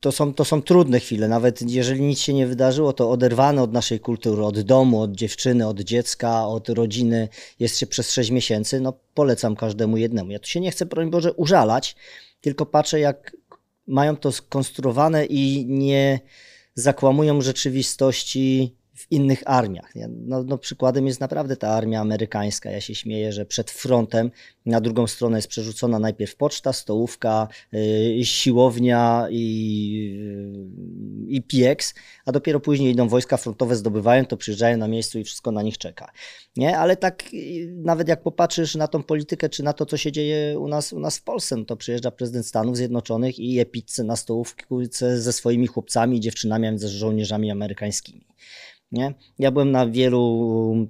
[0.00, 1.28] to są, to są trudne chwile.
[1.28, 5.66] Nawet jeżeli nic się nie wydarzyło, to oderwane od naszej kultury, od domu, od dziewczyny,
[5.66, 10.30] od dziecka, od rodziny jest się przez 6 miesięcy, no polecam każdemu jednemu.
[10.30, 11.96] Ja tu się nie chcę, broń Boże, użalać,
[12.40, 13.36] tylko patrzę, jak
[13.86, 16.20] mają to skonstruowane i nie
[16.74, 19.92] zakłamują rzeczywistości w innych armiach.
[20.08, 22.70] No, no, przykładem jest naprawdę ta armia amerykańska.
[22.70, 24.30] Ja się śmieję, że przed frontem
[24.66, 29.42] na drugą stronę jest przerzucona najpierw poczta, stołówka, yy, siłownia i,
[31.26, 31.94] yy, i pieks,
[32.26, 35.78] a dopiero później idą wojska frontowe, zdobywają to, przyjeżdżają na miejscu i wszystko na nich
[35.78, 36.10] czeka.
[36.56, 36.78] Nie?
[36.78, 40.58] Ale tak yy, nawet jak popatrzysz na tą politykę, czy na to, co się dzieje
[40.58, 44.04] u nas, u nas w Polsce, no to przyjeżdża prezydent Stanów Zjednoczonych i je pizzę
[44.04, 48.26] na stołówce ze swoimi chłopcami i dziewczynami, a więc ze żołnierzami amerykańskimi.
[48.92, 49.14] Nie?
[49.38, 50.88] Ja byłem na wielu,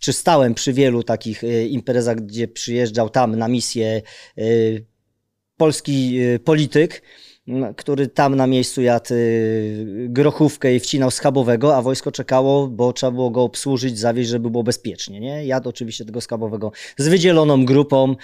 [0.00, 4.02] czy stałem przy wielu takich y, imprezach, gdzie przyjeżdżał tam na misję
[4.38, 4.84] y,
[5.56, 7.02] polski y, polityk,
[7.76, 9.14] który tam na miejscu jadł
[10.08, 14.62] grochówkę i wcinał schabowego, a wojsko czekało, bo trzeba było go obsłużyć, zawieźć, żeby było
[14.62, 15.20] bezpiecznie.
[15.20, 15.46] Nie?
[15.46, 18.16] Jadł oczywiście tego schabowego z wydzieloną grupą,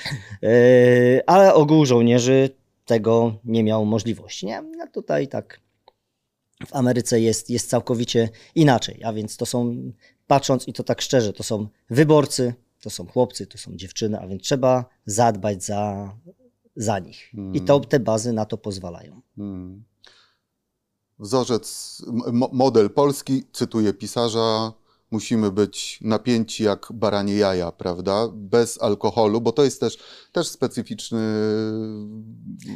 [1.27, 2.51] ale ogół żołnierzy
[2.85, 4.47] tego nie miał możliwości.
[4.47, 4.63] Nie?
[4.83, 5.61] A tutaj tak
[6.67, 9.05] w Ameryce jest, jest całkowicie inaczej.
[9.05, 9.77] A więc to są,
[10.27, 14.27] patrząc i to tak szczerze, to są wyborcy, To są chłopcy, to są dziewczyny, a
[14.27, 16.13] więc trzeba zadbać za,
[16.77, 17.33] za nich.
[17.53, 19.21] I to te bazy na to pozwalają.
[19.37, 19.85] Hmm.
[21.19, 22.03] Wzorzec,
[22.53, 24.73] model polski, cytuję pisarza,
[25.11, 28.29] musimy być napięci jak baranie jaja, prawda?
[28.33, 29.99] Bez alkoholu, bo to jest też,
[30.33, 31.21] też specyficzny.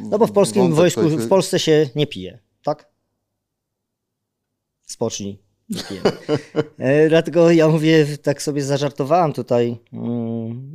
[0.03, 2.96] No bo w polskim wojsku, w Polsce się nie pije, tak?
[4.87, 5.37] Spocznij.
[6.77, 10.71] E, Dlatego ja mówię, tak sobie zażartowałem tutaj, mm,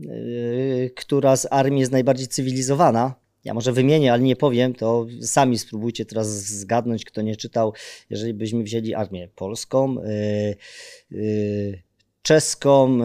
[0.87, 3.15] e, która z armii jest najbardziej cywilizowana.
[3.45, 7.73] Ja może wymienię, ale nie powiem, to sami spróbujcie teraz zgadnąć, kto nie czytał.
[8.11, 10.55] Jeżeli byśmy wzięli armię polską, e,
[12.23, 12.99] czeską,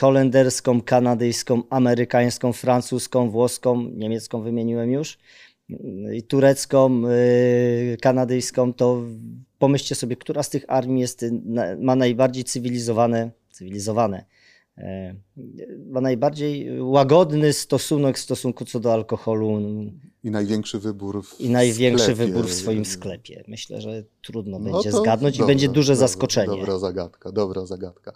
[0.00, 5.18] holenderską, kanadyjską, amerykańską, francuską, włoską, niemiecką wymieniłem już,
[6.28, 7.02] turecką,
[8.00, 9.02] kanadyjską, to
[9.62, 11.32] pomyślcie sobie, która z tych armii jest, y,
[11.80, 14.24] ma najbardziej cywilizowane, cywilizowane,
[14.78, 15.14] e,
[15.86, 19.60] ma najbardziej łagodny stosunek w stosunku co do alkoholu
[20.24, 22.26] I największy wybór w i największy sklepie.
[22.26, 23.44] wybór w swoim sklepie.
[23.48, 26.46] Myślę, że trudno No będzie zgadnąć dobra, i będzie duże dobra, zaskoczenie.
[26.60, 28.12] Dobra zagadka, dobra zagadka.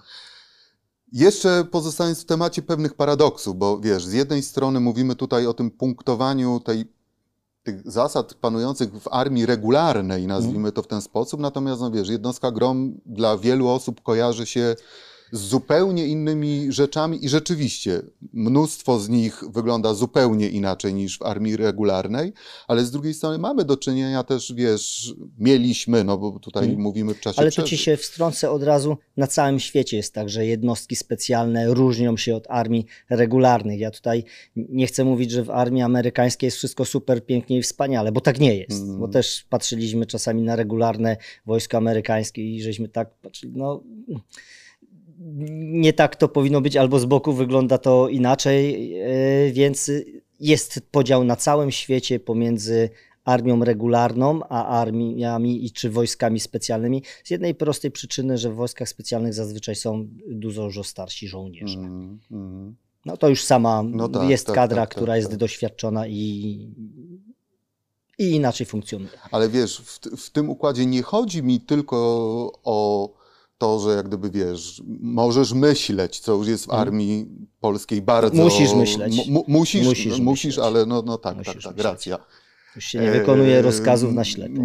[1.13, 5.71] Jeszcze pozostając w temacie pewnych paradoksów, bo wiesz, z jednej strony mówimy tutaj o tym
[5.71, 6.85] punktowaniu tej,
[7.67, 12.51] tych zasad panujących w armii regularnej, nazwijmy to w ten sposób, natomiast no wiesz, jednostka
[12.51, 14.77] GROM dla wielu osób kojarzy się
[15.33, 18.03] z zupełnie innymi rzeczami i rzeczywiście
[18.33, 22.33] mnóstwo z nich wygląda zupełnie inaczej niż w armii regularnej,
[22.69, 26.83] ale z drugiej strony mamy do czynienia też, wiesz, mieliśmy, no bo tutaj Mhm.
[26.83, 28.97] mówimy w czasie Ale to ci się wstrącę od razu.
[29.17, 33.81] Na całym świecie jest tak, że jednostki specjalne różnią się od armii regularnych.
[33.81, 34.25] Ja tutaj
[34.57, 38.41] nie chcę mówić, że w armii amerykańskiej jest wszystko super pięknie i wspaniale, bo tak
[38.41, 38.83] nie jest.
[38.83, 38.99] Mm.
[38.99, 41.17] Bo też patrzyliśmy czasami na regularne
[41.47, 43.83] wojsko amerykańskie i żeśmy tak patrzyli, no
[45.19, 49.91] nie tak to powinno być, albo z boku wygląda to inaczej, e, więc
[50.41, 52.91] jest podział na całym świecie pomiędzy
[53.25, 57.03] armią regularną, a armiami i czy wojskami specjalnymi.
[57.25, 61.79] Z jednej prostej przyczyny, że w wojskach specjalnych zazwyczaj są dużo, starsi żołnierze.
[61.79, 62.77] Mm, mm.
[63.05, 65.39] No to już sama No tak, jest tak, kadra, tak, tak, która jest tak.
[65.39, 66.17] doświadczona i,
[68.19, 69.11] i inaczej funkcjonuje.
[69.31, 71.97] Ale wiesz, w, w tym układzie nie chodzi mi tylko
[72.65, 73.11] o
[73.59, 76.89] to, że jak gdyby wiesz, możesz myśleć, co już jest w Mhm.
[76.89, 77.27] armii
[77.61, 78.43] polskiej bardzo.
[78.43, 79.17] Musisz myśleć.
[79.17, 80.67] Mu, mu, musisz, Musisz musisz, myśleć.
[80.67, 81.85] ale no, no tak, Musisz tak, tak, myśleć.
[81.85, 82.19] racja.
[82.77, 84.63] Już się nie wykonuje Eee, rozkazów na ślepo.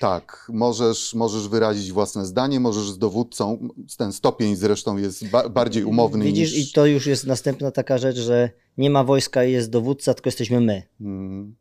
[0.00, 5.84] Tak, możesz, możesz wyrazić własne zdanie, możesz z dowódcą, ten stopień zresztą jest ba, bardziej
[5.84, 6.68] umowny Widzisz, niż...
[6.68, 10.28] i to już jest następna taka rzecz, że nie ma wojska i jest dowódca, tylko
[10.28, 10.82] jesteśmy my.
[11.00, 11.56] Mm,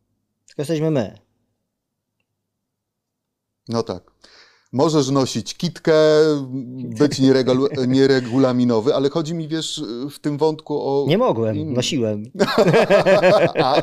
[0.48, 1.18] Tylko jesteśmy my.
[3.70, 4.04] No tak.
[4.76, 5.94] Możesz nosić kitkę,
[7.00, 11.06] być nieregul- nieregulaminowy, ale chodzi mi, wiesz, w tym wątku o...
[11.08, 12.24] Nie mogłem, nosiłem.
[13.64, 13.82] A,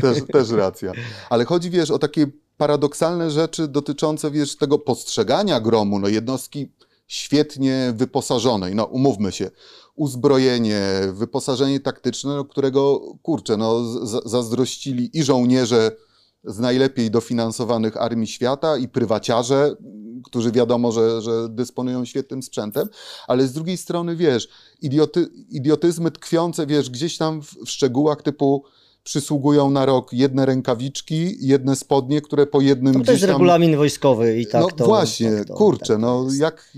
[0.00, 0.92] też, też racja.
[1.30, 6.72] Ale chodzi, wiesz, o takie paradoksalne rzeczy dotyczące, wiesz, tego postrzegania gromu, no jednostki
[7.06, 9.50] świetnie wyposażonej, no umówmy się,
[9.94, 10.82] uzbrojenie,
[11.12, 13.84] wyposażenie taktyczne, no, którego, kurczę, no
[14.24, 15.96] zazdrościli i żołnierze
[16.44, 19.76] z najlepiej dofinansowanych armii świata i prywaciarze,
[20.24, 22.88] którzy wiadomo, że, że dysponują świetnym sprzętem,
[23.28, 24.48] ale z drugiej strony, wiesz,
[24.82, 28.64] idioty, idiotyzmy tkwiące, wiesz, gdzieś tam w, w szczegółach typu
[29.04, 33.30] przysługują na rok jedne rękawiczki, jedne spodnie, które po jednym No to gdzieś jest tam...
[33.30, 34.84] regulamin wojskowy i tak no to...
[34.84, 36.40] właśnie, tak to, kurczę, tak to no jest.
[36.40, 36.72] jak...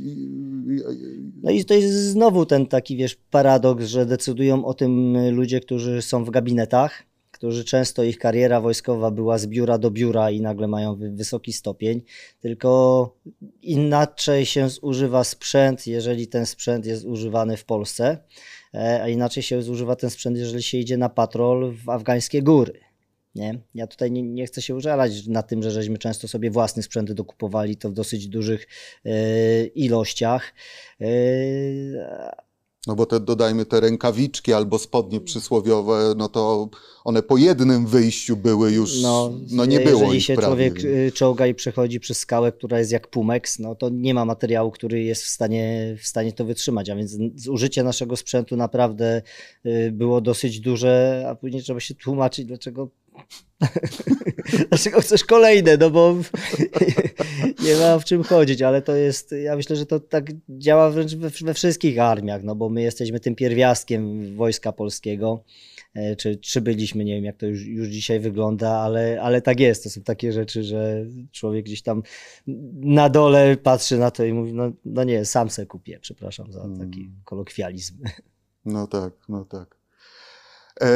[1.42, 6.02] No i to jest znowu ten taki, wiesz, paradoks, że decydują o tym ludzie, którzy
[6.02, 7.02] są w gabinetach,
[7.45, 11.53] którzy często ich kariera wojskowa była z biura do biura i nagle mają wy- wysoki
[11.53, 12.03] stopień,
[12.40, 13.16] tylko
[13.62, 18.18] inaczej się zużywa sprzęt, jeżeli ten sprzęt jest używany w Polsce,
[18.74, 22.80] e, a inaczej się zużywa ten sprzęt, jeżeli się idzie na patrol w afgańskie góry.
[23.34, 23.59] Nie?
[23.74, 27.12] Ja tutaj nie, nie chcę się użalać na tym, że żeśmy często sobie własny sprzęt
[27.12, 28.66] dokupowali, to w dosyć dużych
[29.05, 30.55] e, ilościach.
[31.01, 32.43] E,
[32.87, 36.68] No bo te, dodajmy te rękawiczki albo spodnie przysłowiowe, no to
[37.05, 40.70] one po jednym wyjściu były już, no, no, nie było jeżeli ich się prawie.
[40.70, 44.24] człowiek y, czołga i przechodzi przez skałę, która jest jak pumex, no to nie ma
[44.24, 49.22] materiału, który jest w stanie, w stanie to wytrzymać, a więc zużycie naszego sprzętu naprawdę
[49.66, 52.89] y, było dosyć duże, a później trzeba się tłumaczyć, dlaczego
[54.68, 55.77] Dlaczego chcesz kolejne?
[55.77, 56.16] No bo
[57.64, 61.14] nie ma w czym chodzić, ale to jest, ja myślę, że to tak działa wręcz
[61.14, 65.45] we, we wszystkich armiach, no bo my jesteśmy tym pierwiastkiem wojska polskiego,
[65.95, 69.61] e, czy, czy byliśmy, nie wiem jak to już, już dzisiaj wygląda, ale, ale tak
[69.61, 69.85] jest.
[69.85, 72.03] To są takie rzeczy, że człowiek gdzieś tam
[72.75, 76.61] na dole patrzy na to i mówi, no, no nie, sam se kupię, przepraszam za
[76.61, 77.20] taki Mm.
[77.25, 77.95] kolokwializm.
[78.66, 79.77] No tak, no tak.
[80.81, 80.87] E,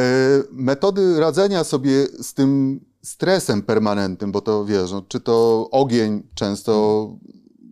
[0.52, 7.12] metody radzenia sobie z tym stresem permanentnym, bo to wiesz, no, czy to ogień często.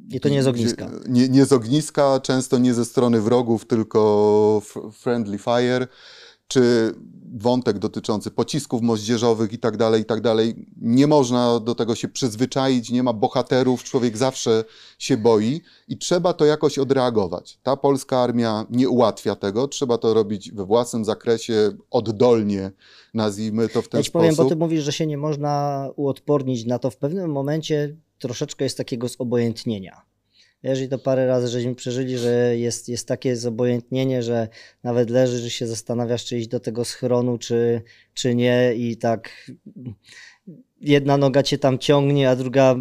[0.08, 0.90] I to nie z ogniska.
[1.08, 5.86] Nie, nie z ogniska, często nie ze strony wrogów, tylko friendly fire
[6.48, 6.94] czy
[7.34, 10.66] wątek dotyczący pocisków moździerzowych i tak dalej, i tak dalej.
[10.76, 14.64] Nie można do tego się przyzwyczaić, nie ma bohaterów, człowiek zawsze
[14.98, 17.58] się boi i trzeba to jakoś odreagować.
[17.62, 22.72] Ta polska armia nie ułatwia tego, trzeba to robić we własnym zakresie, oddolnie,
[23.14, 24.22] nazwijmy to w ten ja ci sposób.
[24.22, 26.90] powiem, bo ty mówisz, że się nie można uodpornić na to.
[26.90, 30.05] W pewnym momencie troszeczkę jest takiego zobojętnienia
[30.68, 34.48] jeżeli to parę razy żeśmy przeżyli, że jest, jest takie zobojętnienie, że
[34.82, 37.82] nawet leży, że się zastanawiasz, czy iść do tego schronu, czy,
[38.14, 39.50] czy nie i tak
[40.80, 42.76] jedna noga cię tam ciągnie, a druga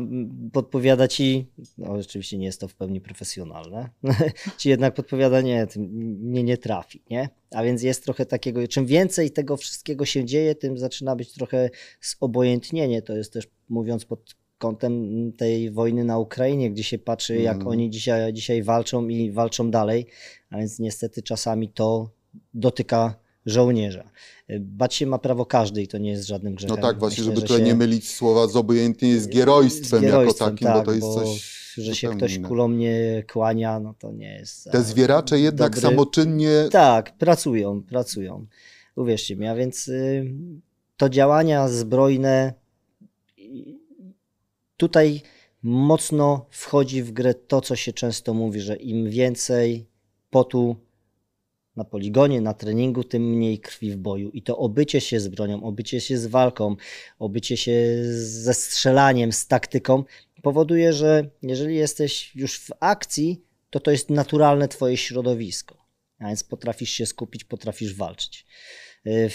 [0.54, 3.90] podpowiada ci, no oczywiście nie jest to w pełni profesjonalne,
[4.60, 7.30] ci jednak podpowiada, nie, mnie nie trafi, nie?
[7.52, 11.70] A więc jest trochę takiego, czym więcej tego wszystkiego się dzieje, tym zaczyna być trochę
[12.02, 17.56] zobojętnienie, to jest też mówiąc pod kątem tej wojny na Ukrainie, gdzie się patrzy, jak
[17.56, 17.68] mm.
[17.68, 20.08] oni dzisiaj, dzisiaj walczą i walczą dalej,
[20.50, 22.10] a więc niestety czasami to
[22.54, 24.10] dotyka żołnierza.
[24.60, 26.76] Bać się ma prawo każdy i to nie jest żadnym grzechem.
[26.76, 27.64] No tak, właśnie, Myślę, żeby tutaj się...
[27.64, 31.08] nie mylić słowa z obojętnie z gierojstwem, z gierojstwem jako takim, tak, bo to jest
[31.08, 32.48] bo, coś że się ktoś inne.
[32.48, 34.72] kulą nie kłania, no to nie jest...
[34.72, 35.82] Te zwieracze jednak dobry...
[35.82, 36.68] samoczynnie...
[36.72, 38.46] Tak, pracują, pracują.
[38.96, 40.34] Uwierzcie mi, a więc y,
[40.98, 42.54] to działania zbrojne
[44.78, 45.22] tutaj
[45.64, 49.86] mocno wchodzi w grę to, co się często mówi, że im więcej
[50.30, 50.76] potu
[51.76, 54.30] na poligonie, na treningu, tym mniej krwi w boju.
[54.30, 56.76] I to obycie się z bronią, obycie się z walką,
[57.20, 57.74] obycie się
[58.14, 60.04] ze strzelaniem, z taktyką
[60.46, 65.86] powoduje, że jeżeli jesteś już w akcji, to to jest naturalne twoje środowisko.
[66.20, 68.46] A więc potrafisz się skupić, potrafisz walczyć.
[69.08, 69.30] Y,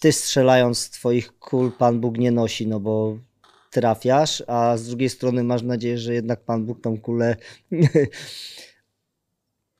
[0.00, 3.18] ty strzelając twoich kul Pan Bóg nie nosi, no bo
[3.74, 7.36] trafiasz, a z drugiej strony masz nadzieję, że jednak Pan Bóg tą kulę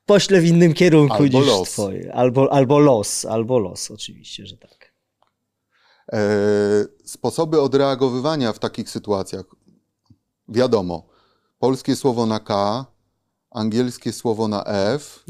[0.07, 1.70] pośle w innym kierunku albo niż los.
[1.70, 2.14] twoje.
[2.14, 4.95] Albo, albo los, albo los, oczywiście, że tak.
[6.12, 6.20] E,
[7.05, 9.45] sposoby odreagowywania w takich sytuacjach.
[10.49, 11.07] Wiadomo,
[11.59, 12.86] polskie słowo na K,
[13.51, 15.24] angielskie słowo na F,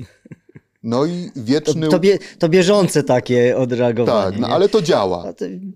[0.84, 1.86] no i wieczny...
[1.86, 4.30] To, to, bie, to bieżące takie odreagowanie.
[4.30, 5.32] Tak, no, ale to działa.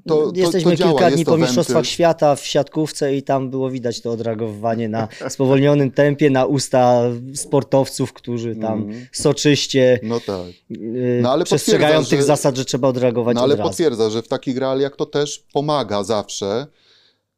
[0.06, 4.10] To, jesteśmy to, kilka dni po Mistrzostwach Świata w siatkówce i tam było widać to
[4.10, 7.02] odreagowanie na spowolnionym tempie, na usta
[7.34, 9.06] sportowców, którzy tam mm.
[9.12, 10.46] soczyście no tak.
[10.70, 14.28] Y, no, ale przestrzegają tych że, zasad, że trzeba odreagować No ale potwierdza, że w
[14.28, 16.66] takich realiach to też pomaga zawsze.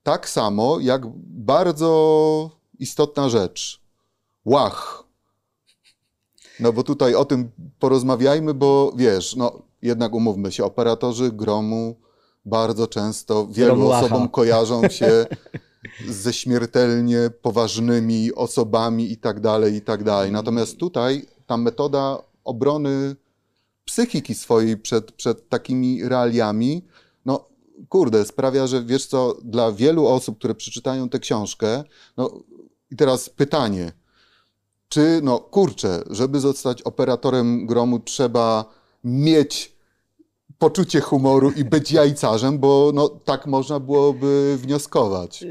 [0.02, 3.80] Tak samo jak bardzo istotna rzecz.
[4.44, 5.09] Łach
[6.60, 11.96] no bo tutaj o tym porozmawiajmy, bo wiesz, no jednak umówmy się, operatorzy gromu
[12.44, 15.26] bardzo często wielu osobom kojarzą się
[16.08, 20.32] ze śmiertelnie poważnymi osobami i tak dalej, i tak dalej.
[20.32, 23.16] Natomiast tutaj ta metoda obrony
[23.84, 26.84] psychiki swojej przed, przed takimi realiami,
[27.24, 27.48] no
[27.88, 31.84] kurde, sprawia, że wiesz co, dla wielu osób, które przeczytają tę książkę,
[32.16, 32.40] no
[32.90, 33.92] i teraz pytanie,
[34.90, 38.64] czy, no kurczę, żeby zostać operatorem gromu, trzeba
[39.04, 39.72] mieć
[40.58, 45.44] poczucie humoru i być jajcarzem, bo no, tak można byłoby wnioskować.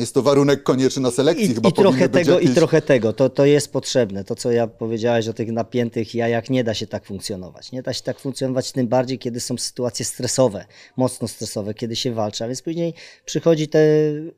[0.00, 1.50] Jest to warunek konieczny na selekcji.
[1.50, 2.50] I, chyba i trochę tego, jakieś...
[2.50, 3.12] i trochę tego.
[3.12, 4.24] To, to jest potrzebne.
[4.24, 7.72] To, co ja powiedziałeś o tych napiętych jajach, nie da się tak funkcjonować.
[7.72, 10.64] Nie da się tak funkcjonować tym bardziej, kiedy są sytuacje stresowe,
[10.96, 12.44] mocno stresowe, kiedy się walczy.
[12.44, 12.94] A więc później
[13.24, 13.80] przychodzi te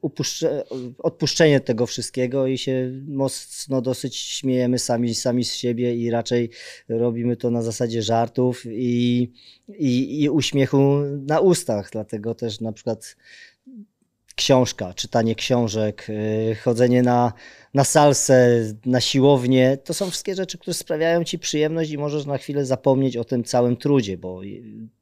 [0.00, 0.64] upuszcze...
[0.98, 6.50] odpuszczenie tego wszystkiego i się mocno dosyć śmiejemy sami, sami z siebie i raczej
[6.88, 9.32] robimy to na zasadzie żartów i,
[9.68, 11.88] i, i uśmiechu na ustach.
[11.92, 13.16] Dlatego też na przykład
[14.34, 17.32] książka, czytanie książek, y, chodzenie na,
[17.74, 22.38] na salsę, na siłownię, to są wszystkie rzeczy, które sprawiają ci przyjemność i możesz na
[22.38, 24.40] chwilę zapomnieć o tym całym trudzie, bo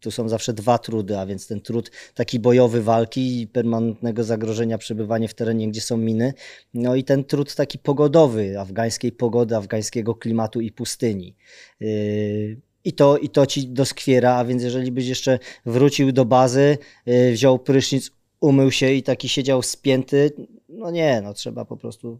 [0.00, 4.78] tu są zawsze dwa trudy, a więc ten trud taki bojowy walki i permanentnego zagrożenia
[4.78, 6.34] przebywanie w terenie, gdzie są miny,
[6.74, 11.36] no i ten trud taki pogodowy, afgańskiej pogody, afgańskiego klimatu i pustyni.
[11.82, 16.78] Y, i to, I to ci doskwiera, a więc jeżeli byś jeszcze wrócił do bazy,
[17.08, 18.10] y, wziął prysznic,
[18.40, 20.32] umył się i taki siedział spięty,
[20.68, 22.18] no nie, no trzeba po prostu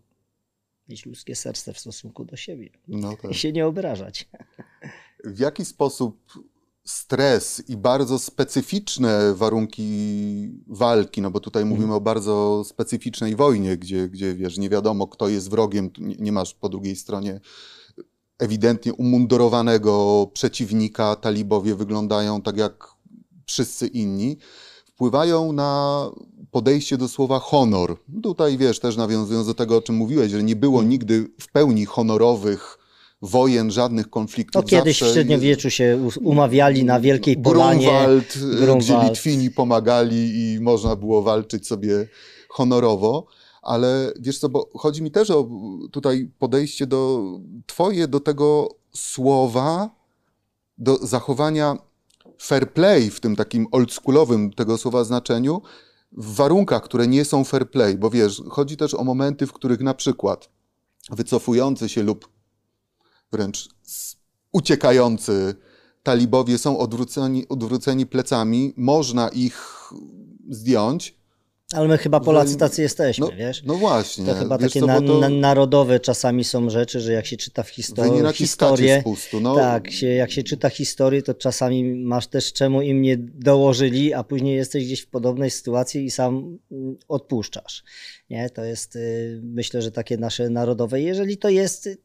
[0.89, 3.31] mieć ludzkie serce w stosunku do siebie no tak.
[3.31, 4.29] i się nie obrażać.
[5.25, 6.33] W jaki sposób
[6.85, 11.79] stres i bardzo specyficzne warunki walki, no bo tutaj mhm.
[11.79, 16.33] mówimy o bardzo specyficznej wojnie, gdzie, gdzie wiesz, nie wiadomo kto jest wrogiem, nie, nie
[16.33, 17.41] masz po drugiej stronie
[18.39, 21.17] ewidentnie umundurowanego przeciwnika.
[21.17, 22.89] Talibowie wyglądają tak jak
[23.47, 24.39] wszyscy inni.
[25.01, 26.11] Wpływają na
[26.51, 27.97] podejście do słowa honor.
[28.23, 31.85] Tutaj wiesz, też nawiązując do tego, o czym mówiłeś, że nie było nigdy w pełni
[31.85, 32.79] honorowych
[33.23, 34.63] wojen, żadnych konfliktów.
[34.63, 37.87] No kiedyś w Zawsze średniowieczu się umawiali na Wielkiej Polanie.
[37.87, 39.09] Grunwald, gdzie Grunwald.
[39.09, 42.09] Litwini pomagali i można było walczyć sobie
[42.49, 43.27] honorowo.
[43.63, 45.49] Ale wiesz co, bo chodzi mi też o
[45.93, 47.23] tutaj podejście do
[47.67, 49.91] twoje, do tego słowa,
[50.79, 51.77] do zachowania
[52.41, 55.63] fair play w tym takim oldschoolowym tego słowa znaczeniu,
[56.13, 59.81] w warunkach, które nie są fair play, bo wiesz, chodzi też o momenty, w których
[59.81, 60.51] na przykład
[61.11, 62.29] wycofujący się lub
[63.33, 63.69] wręcz
[64.53, 65.55] uciekający
[66.03, 69.91] talibowie są odwróceni, odwróceni plecami, można ich
[70.51, 71.20] zdjąć.
[71.75, 73.63] Ale my chyba Polacy Że- tacy jesteśmy, No, wiesz?
[73.65, 74.27] no właśnie.
[74.27, 77.37] To chyba wiesz takie co, na, to na, narodowe czasami są rzeczy, że jak się
[77.37, 79.41] czyta w historii, historię, spustu.
[79.41, 84.15] No, tak, się, jak się czyta historię, to czasami masz też czemu im nie dołożyli,
[84.15, 87.85] a później jesteś gdzieś w podobnej sytuacji i sam mm, odpuszczasz.
[88.31, 91.01] Nie, to jest y, myślę, że takie nasze narodowe.
[91.01, 91.99] Jeżeli to jest, y,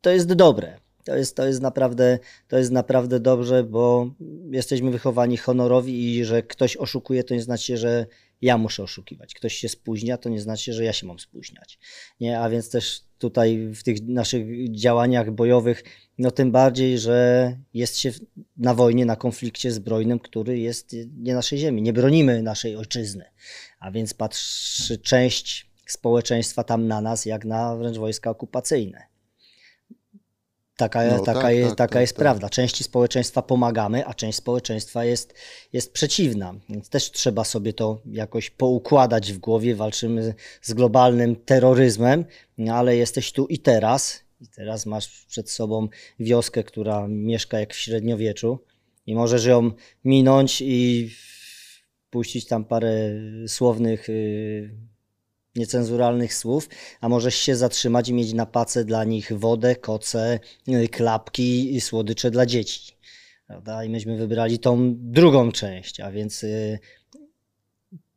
[0.00, 0.80] to jest dobre.
[1.04, 4.10] To jest, to, jest naprawdę, to jest naprawdę dobrze, bo
[4.50, 8.06] jesteśmy wychowani honorowi i że ktoś oszukuje, to nie znaczy, że
[8.42, 9.34] ja muszę oszukiwać.
[9.34, 11.78] Ktoś się spóźnia, to nie znaczy, że ja się mam spóźniać.
[12.20, 15.84] Nie, a więc też tutaj w tych naszych działaniach bojowych,
[16.18, 18.12] no tym bardziej, że jest się
[18.56, 21.82] na wojnie, na konflikcie zbrojnym, który jest nie naszej ziemi.
[21.82, 23.24] Nie bronimy naszej ojczyzny.
[23.80, 29.09] A więc patrzy część społeczeństwa tam na nas, jak na wręcz wojska okupacyjne.
[30.80, 32.18] Taka, No, taka, tak, je, tak, taka tak, jest tak.
[32.18, 32.48] prawda.
[32.48, 35.34] Części społeczeństwa pomagamy, a część społeczeństwa jest,
[35.72, 36.54] jest przeciwna.
[36.68, 39.74] Więc też trzeba sobie to jakoś poukładać w głowie.
[39.74, 42.24] Walczymy z globalnym terroryzmem,
[42.72, 44.20] ale jesteś tu i teraz.
[44.40, 45.88] I teraz masz przed sobą
[46.20, 48.58] wioskę, która mieszka jak w średniowieczu
[49.06, 49.70] i możesz ją
[50.04, 51.10] minąć i
[52.10, 53.10] puścić tam parę
[53.46, 54.70] słownych, y,
[55.56, 56.68] niecenzuralnych słów,
[57.00, 61.80] a możesz się zatrzymać i mieć na pace dla nich wodę, koce, y, klapki i
[61.80, 62.92] słodycze dla dzieci.
[63.46, 63.84] Prawda?
[63.84, 66.78] I myśmy wybrali tą drugą część, a więc y,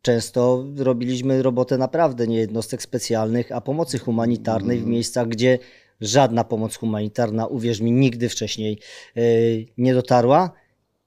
[0.02, 5.60] często robiliśmy robotę naprawdę nie jednostek specjalnych, a pomocy humanitarnej w miejscach, gdzie
[6.02, 8.80] żadna pomoc humanitarna, uwierz mi, nigdy wcześniej
[9.18, 10.52] y, nie dotarła.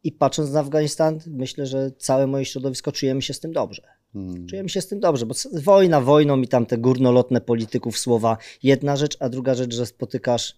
[0.05, 3.96] I patrząc na Afganistan, myślę, że całe moje środowisko czujemy się z tym dobrze.
[4.17, 4.47] Hmm.
[4.47, 8.97] Czujemy się z tym dobrze, bo wojna wojną i tam te górnolotne polityków słowa jedna
[8.97, 10.57] rzecz, a druga rzecz, że spotykasz,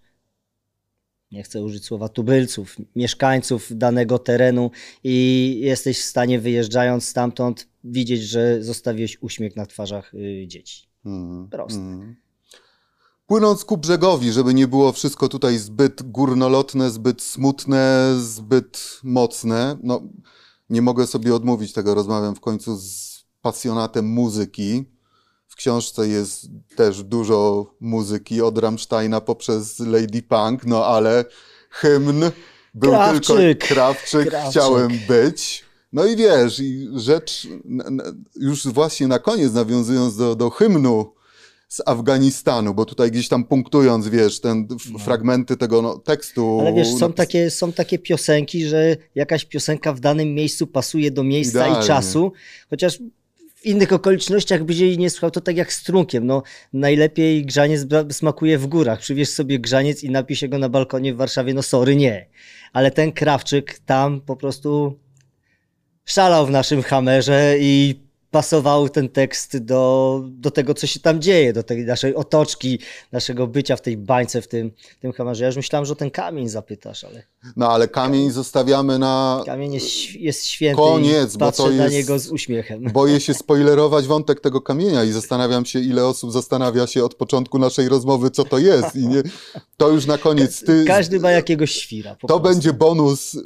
[1.32, 4.70] nie chcę użyć słowa tubylców, mieszkańców danego terenu
[5.04, 10.88] i jesteś w stanie wyjeżdżając stamtąd widzieć, że zostawiłeś uśmiech na twarzach y, dzieci.
[11.04, 11.80] Mm, Proste.
[11.80, 12.16] mm.
[13.26, 19.76] Płynąc ku brzegowi, żeby nie było wszystko tutaj zbyt górnolotne, zbyt smutne, zbyt mocne.
[19.82, 20.02] No,
[20.70, 24.84] nie mogę sobie odmówić tego, rozmawiam w końcu z pasjonatem muzyki.
[25.48, 31.24] W książce jest też dużo muzyki od Rammsteina poprzez Lady Punk, no ale
[31.70, 32.20] hymn
[32.74, 33.36] był Krawczyk.
[33.36, 34.50] tylko Krawczyk, Krawczyk.
[34.50, 35.64] chciałem być.
[35.92, 37.48] No i wiesz, i rzecz
[38.36, 41.12] już właśnie na koniec, nawiązując do, do hymnu
[41.68, 46.58] z Afganistanu, bo tutaj gdzieś tam punktując, wiesz, ten f- fragmenty tego no, tekstu.
[46.60, 51.10] Ale wiesz, są napis- takie, są takie piosenki, że jakaś piosenka w danym miejscu pasuje
[51.10, 51.84] do miejsca Idealnie.
[51.84, 52.32] i czasu,
[52.70, 52.98] chociaż
[53.68, 56.26] innych okolicznościach byś jej nie słuchał, to tak jak strunkiem.
[56.26, 56.42] No,
[56.72, 58.98] najlepiej grzaniec smakuje w górach.
[58.98, 61.54] Przywieź sobie grzaniec i napij się go na balkonie w Warszawie.
[61.54, 62.26] No sorry, nie.
[62.72, 64.98] Ale ten Krawczyk tam po prostu
[66.04, 71.52] szalał w naszym hamerze i pasował ten tekst do, do tego, co się tam dzieje,
[71.52, 72.78] do tej naszej otoczki,
[73.12, 74.70] naszego bycia w tej bańce, w tym,
[75.00, 75.44] tym hamerze.
[75.44, 77.22] Ja już myślałem, że o ten kamień zapytasz, ale
[77.56, 79.42] No ale kamień zostawiamy na.
[79.46, 82.82] kamień jest, jest święty Koniec, bo to na jest- niego z uśmiechem.
[82.92, 87.58] Boję się spoilerować wątek tego kamienia i zastanawiam się, ile osób zastanawia się od początku
[87.58, 88.96] naszej rozmowy, co to jest.
[88.96, 89.22] I nie,
[89.76, 90.64] to już na koniec.
[90.64, 92.14] Ty, Każdy ma jakiegoś świra.
[92.14, 92.42] To prostu.
[92.42, 93.36] będzie bonus.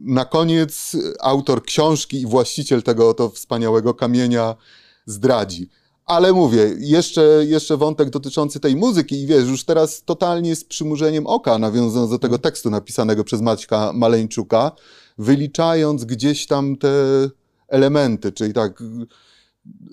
[0.00, 4.54] Na koniec autor książki i właściciel tego oto wspaniałego kamienia
[5.06, 5.70] zdradzi.
[6.06, 11.26] Ale mówię, jeszcze, jeszcze wątek dotyczący tej muzyki i wiesz, już teraz totalnie z przymurzeniem
[11.26, 14.72] oka, nawiązując do tego tekstu napisanego przez Maćka Maleńczuka,
[15.18, 16.90] wyliczając gdzieś tam te
[17.68, 18.82] elementy, czyli tak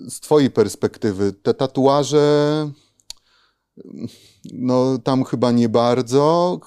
[0.08, 2.70] z twojej perspektywy, te tatuaże,
[4.52, 6.60] no tam chyba nie bardzo,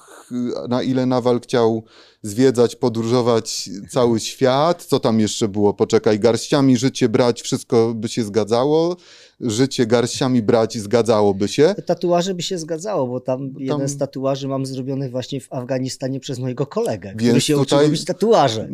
[0.68, 1.84] na ile Nawal chciał
[2.22, 4.84] zwiedzać, podróżować cały świat.
[4.84, 5.74] Co tam jeszcze było?
[5.74, 8.96] Poczekaj, garściami życie brać, wszystko by się zgadzało.
[9.40, 11.74] Życie garściami brać zgadzałoby się.
[11.86, 13.62] Tatuaże by się zgadzało, bo tam, tam...
[13.62, 17.78] jeden z tatuaży mam zrobiony właśnie w Afganistanie przez mojego kolegę, Więc który się tutaj-
[17.78, 18.68] uczył robić tatuaże.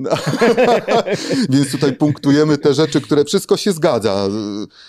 [1.51, 4.29] Więc tutaj punktujemy te rzeczy, które wszystko się zgadza.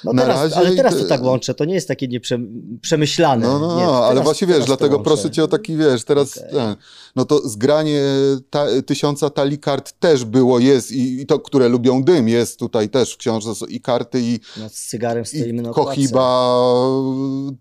[0.04, 3.48] No Na teraz, razie ale teraz te- to tak łączę, to nie jest takie nieprzemyślane.
[3.48, 6.76] No, no, nie, no, ale właśnie wiesz, dlatego proszę cię o taki, wiesz, teraz ten,
[7.16, 8.02] no to zgranie
[8.50, 12.90] ta, tysiąca talii kart też było, jest i, i to, które lubią dym, jest tutaj
[12.90, 16.56] też w książce i karty i, No, z cygarem stoimy i na kochiba,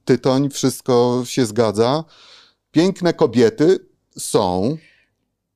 [0.04, 2.04] tytoń, wszystko się zgadza.
[2.70, 3.78] Piękne kobiety
[4.18, 4.76] są,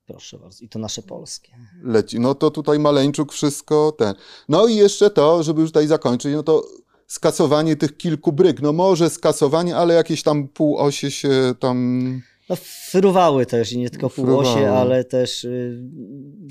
[0.06, 0.64] Proszę bardzo.
[0.64, 1.52] I to nasze polskie.
[1.82, 4.14] leci, no to tutaj Maleńczuk wszystko ten.
[4.48, 6.66] No i jeszcze to, żeby już tutaj zakończyć, no to
[7.06, 12.22] skasowanie tych kilku bryk, no może skasowanie, ale jakieś tam półosie się tam...
[12.52, 12.56] No,
[12.90, 15.82] fruwały też i nie tylko półosie, ale też y,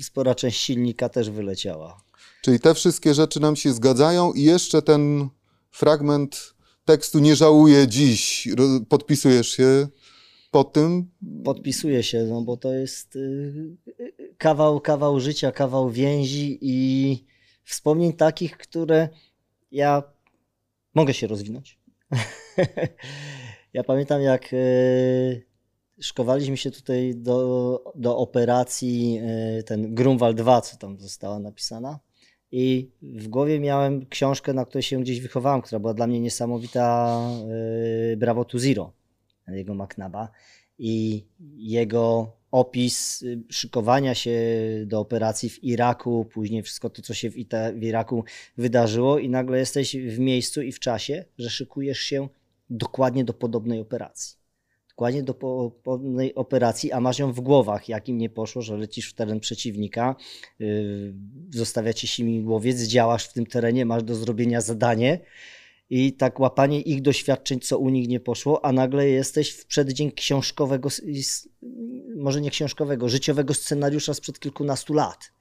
[0.02, 2.02] spora część silnika też wyleciała.
[2.42, 5.28] Czyli te wszystkie rzeczy nam się zgadzają i jeszcze ten
[5.70, 8.48] fragment tekstu nie żałuję dziś.
[8.88, 9.88] Podpisujesz się
[10.50, 11.10] pod tym?
[11.44, 13.76] Podpisuję się, no bo to jest y,
[14.38, 17.26] kawał, kawał życia, kawał więzi i
[17.64, 19.08] wspomnień takich, które
[19.72, 20.02] ja
[20.94, 21.78] mogę się rozwinąć.
[23.74, 25.51] ja pamiętam, jak y,
[26.02, 29.20] szkowaliśmy się tutaj do, do operacji
[29.58, 31.98] y, ten Grunwald 2, co tam została napisana.
[32.52, 37.18] I w głowie miałem książkę, na której się gdzieś wychowałem, która była dla mnie niesamowita,
[38.12, 38.92] y, Bravo to Zero,
[39.48, 40.28] jego McNaba.
[40.78, 41.24] I
[41.56, 44.40] jego opis y, szykowania się
[44.86, 48.24] do operacji w Iraku, później wszystko to, co się w, Ita- w Iraku
[48.56, 52.28] wydarzyło, i nagle jesteś w miejscu i w czasie, że szykujesz się
[52.70, 54.41] dokładnie do podobnej operacji.
[54.92, 58.76] Dokładnie do po- podobnej operacji, a masz ją w głowach, jak im nie poszło, że
[58.76, 60.16] lecisz w teren przeciwnika,
[60.58, 61.14] yy,
[61.50, 65.20] zostawia ci śmigłowiec, działasz w tym terenie, masz do zrobienia zadanie
[65.90, 70.12] i tak łapanie ich doświadczeń, co u nich nie poszło, a nagle jesteś w przeddzień
[70.12, 70.88] książkowego,
[72.16, 75.32] może nie książkowego, życiowego scenariusza sprzed kilkunastu lat.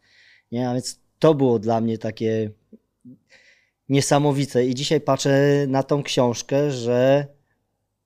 [0.52, 0.70] Nie?
[0.70, 2.52] A więc to było dla mnie takie
[3.90, 7.28] niesamowite i dzisiaj patrzę na tą książkę, że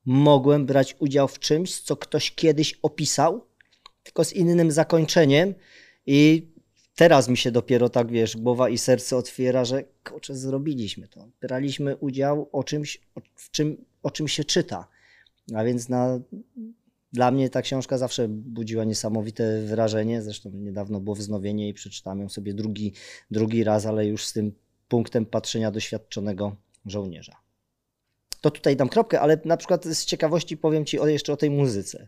[0.06, 3.46] mogłem brać udział w czymś, co ktoś kiedyś opisał,
[4.04, 5.54] tylko z innym zakończeniem
[6.06, 6.52] i
[6.96, 11.28] teraz mi się dopiero tak, wiesz, głowa i serce otwiera, że kurczę, zrobiliśmy to.
[11.42, 14.88] Braliśmy udział o czymś, o, w czym, o czym się czyta.
[15.56, 16.20] A więc na,
[17.14, 20.22] dla mnie ta książka zawsze budziła niesamowite wrażenie.
[20.22, 22.94] Zresztą niedawno było wznowienie i przeczytałem ją sobie drugi,
[23.32, 24.52] drugi raz, ale już z tym
[24.88, 27.45] punktem patrzenia doświadczonego żołnierza.
[28.46, 31.50] To tutaj dam kropkę, ale na przykład z ciekawości powiem Ci o, jeszcze o tej
[31.50, 32.08] muzyce.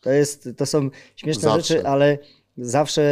[0.00, 1.74] To, jest, to są śmieszne Zawsze.
[1.74, 2.18] rzeczy, ale
[2.56, 3.02] zawsze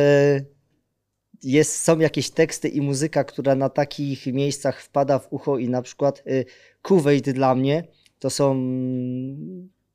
[1.42, 5.82] jest, są jakieś teksty i muzyka, która na takich miejscach wpada w ucho i na
[5.82, 6.44] przykład y,
[6.82, 7.84] Kuwait dla mnie
[8.18, 8.56] to są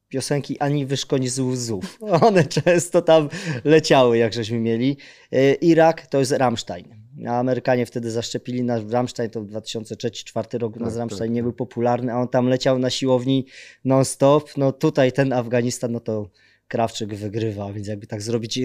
[0.08, 1.99] piosenki Ani Wyszkoń z łzów.
[2.28, 3.30] One często tam
[3.64, 4.97] leciały, jak żeśmy mieli.
[5.34, 7.07] Y, Irak to jest Rammstein.
[7.28, 11.39] A Amerykanie wtedy zaszczepili nasz Rammstein, to w 2003-2004 roku nas Tak, Rammstein tak, nie
[11.41, 11.43] tak.
[11.43, 13.45] był popularny, a on tam leciał na siłowni
[13.86, 14.57] non-stop.
[14.57, 16.30] No tutaj ten Afganistan, no to
[16.68, 18.59] Krawczyk wygrywa, więc jakby tak zrobić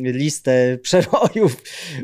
[0.00, 0.52] listę
[0.82, 1.62] przerojów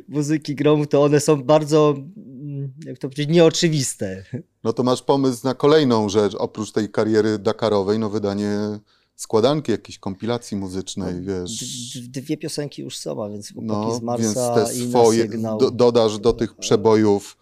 [0.09, 4.25] muzyki gromu, to one są bardzo, mm, jak to powiedzieć, nieoczywiste.
[4.65, 8.59] No to masz pomysł na kolejną rzecz, oprócz tej kariery Dakarowej, no wydanie
[9.21, 11.57] składanki jakiejś kompilacji muzycznej, wiesz.
[11.95, 15.71] D- d- dwie piosenki już są, więc No, z Marsa więc te i swoje, do,
[15.71, 17.37] dodasz do tych przebojów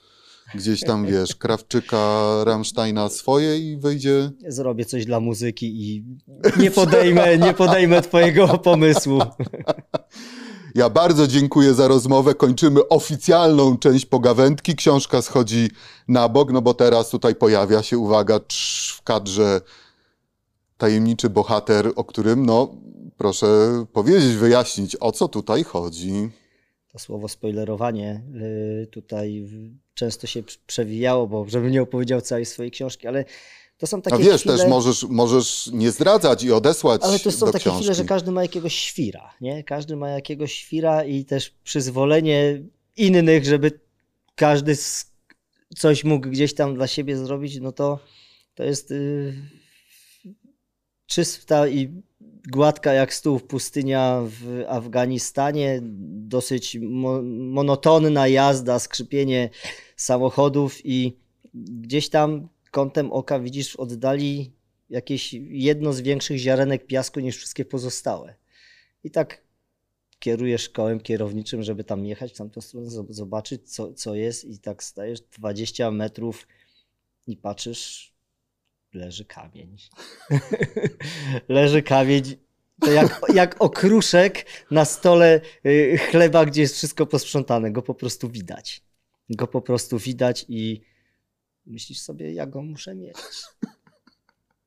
[0.55, 4.31] gdzieś tam, wiesz, Krawczyka, Rammsteina swoje i wyjdzie...
[4.49, 6.05] Zrobię coś dla muzyki i
[6.59, 9.19] nie podejmę, nie podejmę twojego pomysłu.
[10.75, 12.35] Ja bardzo dziękuję za rozmowę.
[12.35, 14.77] Kończymy oficjalną część pogawędki.
[14.77, 15.71] Książka schodzi
[16.09, 19.61] na bok, no bo teraz tutaj pojawia się, uwaga, trz, w kadrze
[20.79, 22.75] tajemniczy bohater, o którym, no,
[23.17, 23.47] proszę
[23.93, 26.13] powiedzieć, wyjaśnić, o co tutaj chodzi.
[26.93, 28.23] To słowo spoilerowanie
[28.83, 29.49] y, tutaj
[29.95, 33.25] często się prz- przewijało, bo żebym nie opowiedział całej swojej książki, ale
[33.79, 34.57] to są takie A wiesz, chwile...
[34.57, 37.79] też możesz, możesz nie zdradzać i odesłać Ale to są takie książki.
[37.79, 39.65] chwile, że każdy ma jakiegoś świra, nie?
[39.65, 42.63] Każdy ma jakiegoś świra i też przyzwolenie
[42.97, 43.81] innych, żeby
[44.35, 44.77] każdy
[45.77, 47.99] coś mógł gdzieś tam dla siebie zrobić, no to
[48.55, 49.35] to jest y,
[51.09, 52.03] czysta i
[52.49, 55.81] gładka jak stół pustynia w Afganistanie,
[56.29, 59.51] dosyć mo monotonna jazda, skrzypienie
[59.97, 61.17] samochodów i
[61.55, 64.53] gdzieś tam kątem oka widzisz w oddali
[64.91, 68.35] jakieś jedno z większych ziarenek piasku niż wszystkie pozostałe.
[69.05, 69.43] I tak
[70.19, 74.59] kierujesz kołem kierowniczym, żeby tam jechać w tamtą stronę, zob- zobaczyć co, co jest i
[74.59, 76.47] tak stajesz 20 metrów
[77.27, 78.15] i patrzysz,
[78.95, 79.77] leży kamień.
[81.49, 82.23] leży kamień.
[82.81, 87.71] To jak, jak okruszek na stole y, chleba, gdzie jest wszystko posprzątane.
[87.73, 88.83] Go po prostu widać.
[89.31, 90.81] Go po prostu widać i
[91.67, 93.17] myślisz sobie, ja go muszę mieć.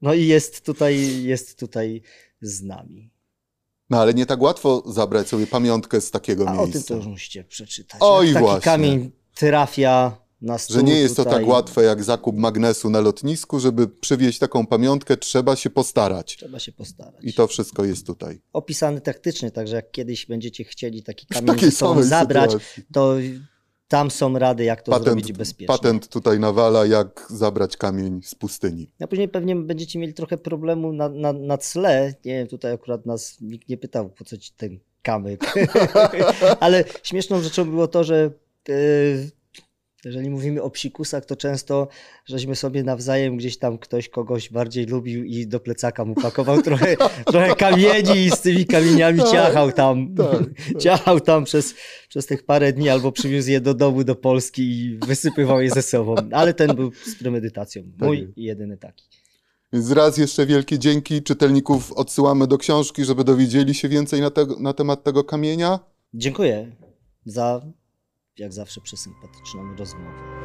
[0.02, 2.02] No i jest tutaj, jest tutaj
[2.42, 3.10] z nami.
[3.90, 6.74] No ale nie tak łatwo zabrać sobie pamiątkę z takiego A o miejsca.
[6.80, 7.98] tym to już musicie przeczytać.
[8.04, 8.62] Oj, Jak taki właśnie.
[8.72, 11.40] kamień trafia na stół Że nie jest to tutaj.
[11.40, 16.38] tak łatwe jak zakup magnesu na lotnisku, żeby przywieźć taką pamiątkę, trzeba się postarać.
[16.38, 17.26] Trzeba się postarać.
[17.26, 18.42] I to wszystko jest tutaj.
[18.54, 22.84] Opisany taktycznie, także jak kiedyś będziecie chcieli taki kamień ze sobą zabrać, sytuacji.
[22.92, 23.16] to
[23.88, 25.68] tam są rady, jak to zrobić bezpiecznie.
[25.68, 28.92] patent tutaj nawala, jak zabrać kamień z pustyni.
[29.00, 32.14] A później pewnie będziecie mieli trochę problemu na, na, na cle.
[32.26, 35.54] Nie wiem, tutaj akurat nas nikt nie pytał, po co ci ten kamyk.
[36.60, 38.32] Ale śmieszną rzeczą było to, że
[38.70, 38.74] e,
[40.06, 41.88] jeżeli mówimy o psikusach, to często
[42.26, 46.98] żeśmy sobie nawzajem gdzieś tam ktoś kogoś bardziej lubił i do plecaka mu pakował trochę,
[47.26, 50.16] trochę kamieni i z tymi kamieniami Tak, ciachał tam.
[50.16, 50.42] tak,
[50.84, 51.76] Ciachał tam przez,
[52.10, 55.82] przez tych parę dni albo przywiózł je do domu, do Polski i wysypywał je ze
[55.82, 56.16] sobą.
[56.32, 57.84] Ale ten był z premedytacją.
[58.00, 59.06] Mój i jedyny taki.
[59.74, 61.24] Więc raz jeszcze wielkie dzięki.
[61.24, 65.80] Czytelników odsyłamy do książki, żeby dowiedzieli się więcej na, tego, na temat tego kamienia.
[66.14, 66.76] Dziękuję
[67.26, 67.62] za,
[68.38, 70.42] jak zawsze, przesympatyczną rozmowę.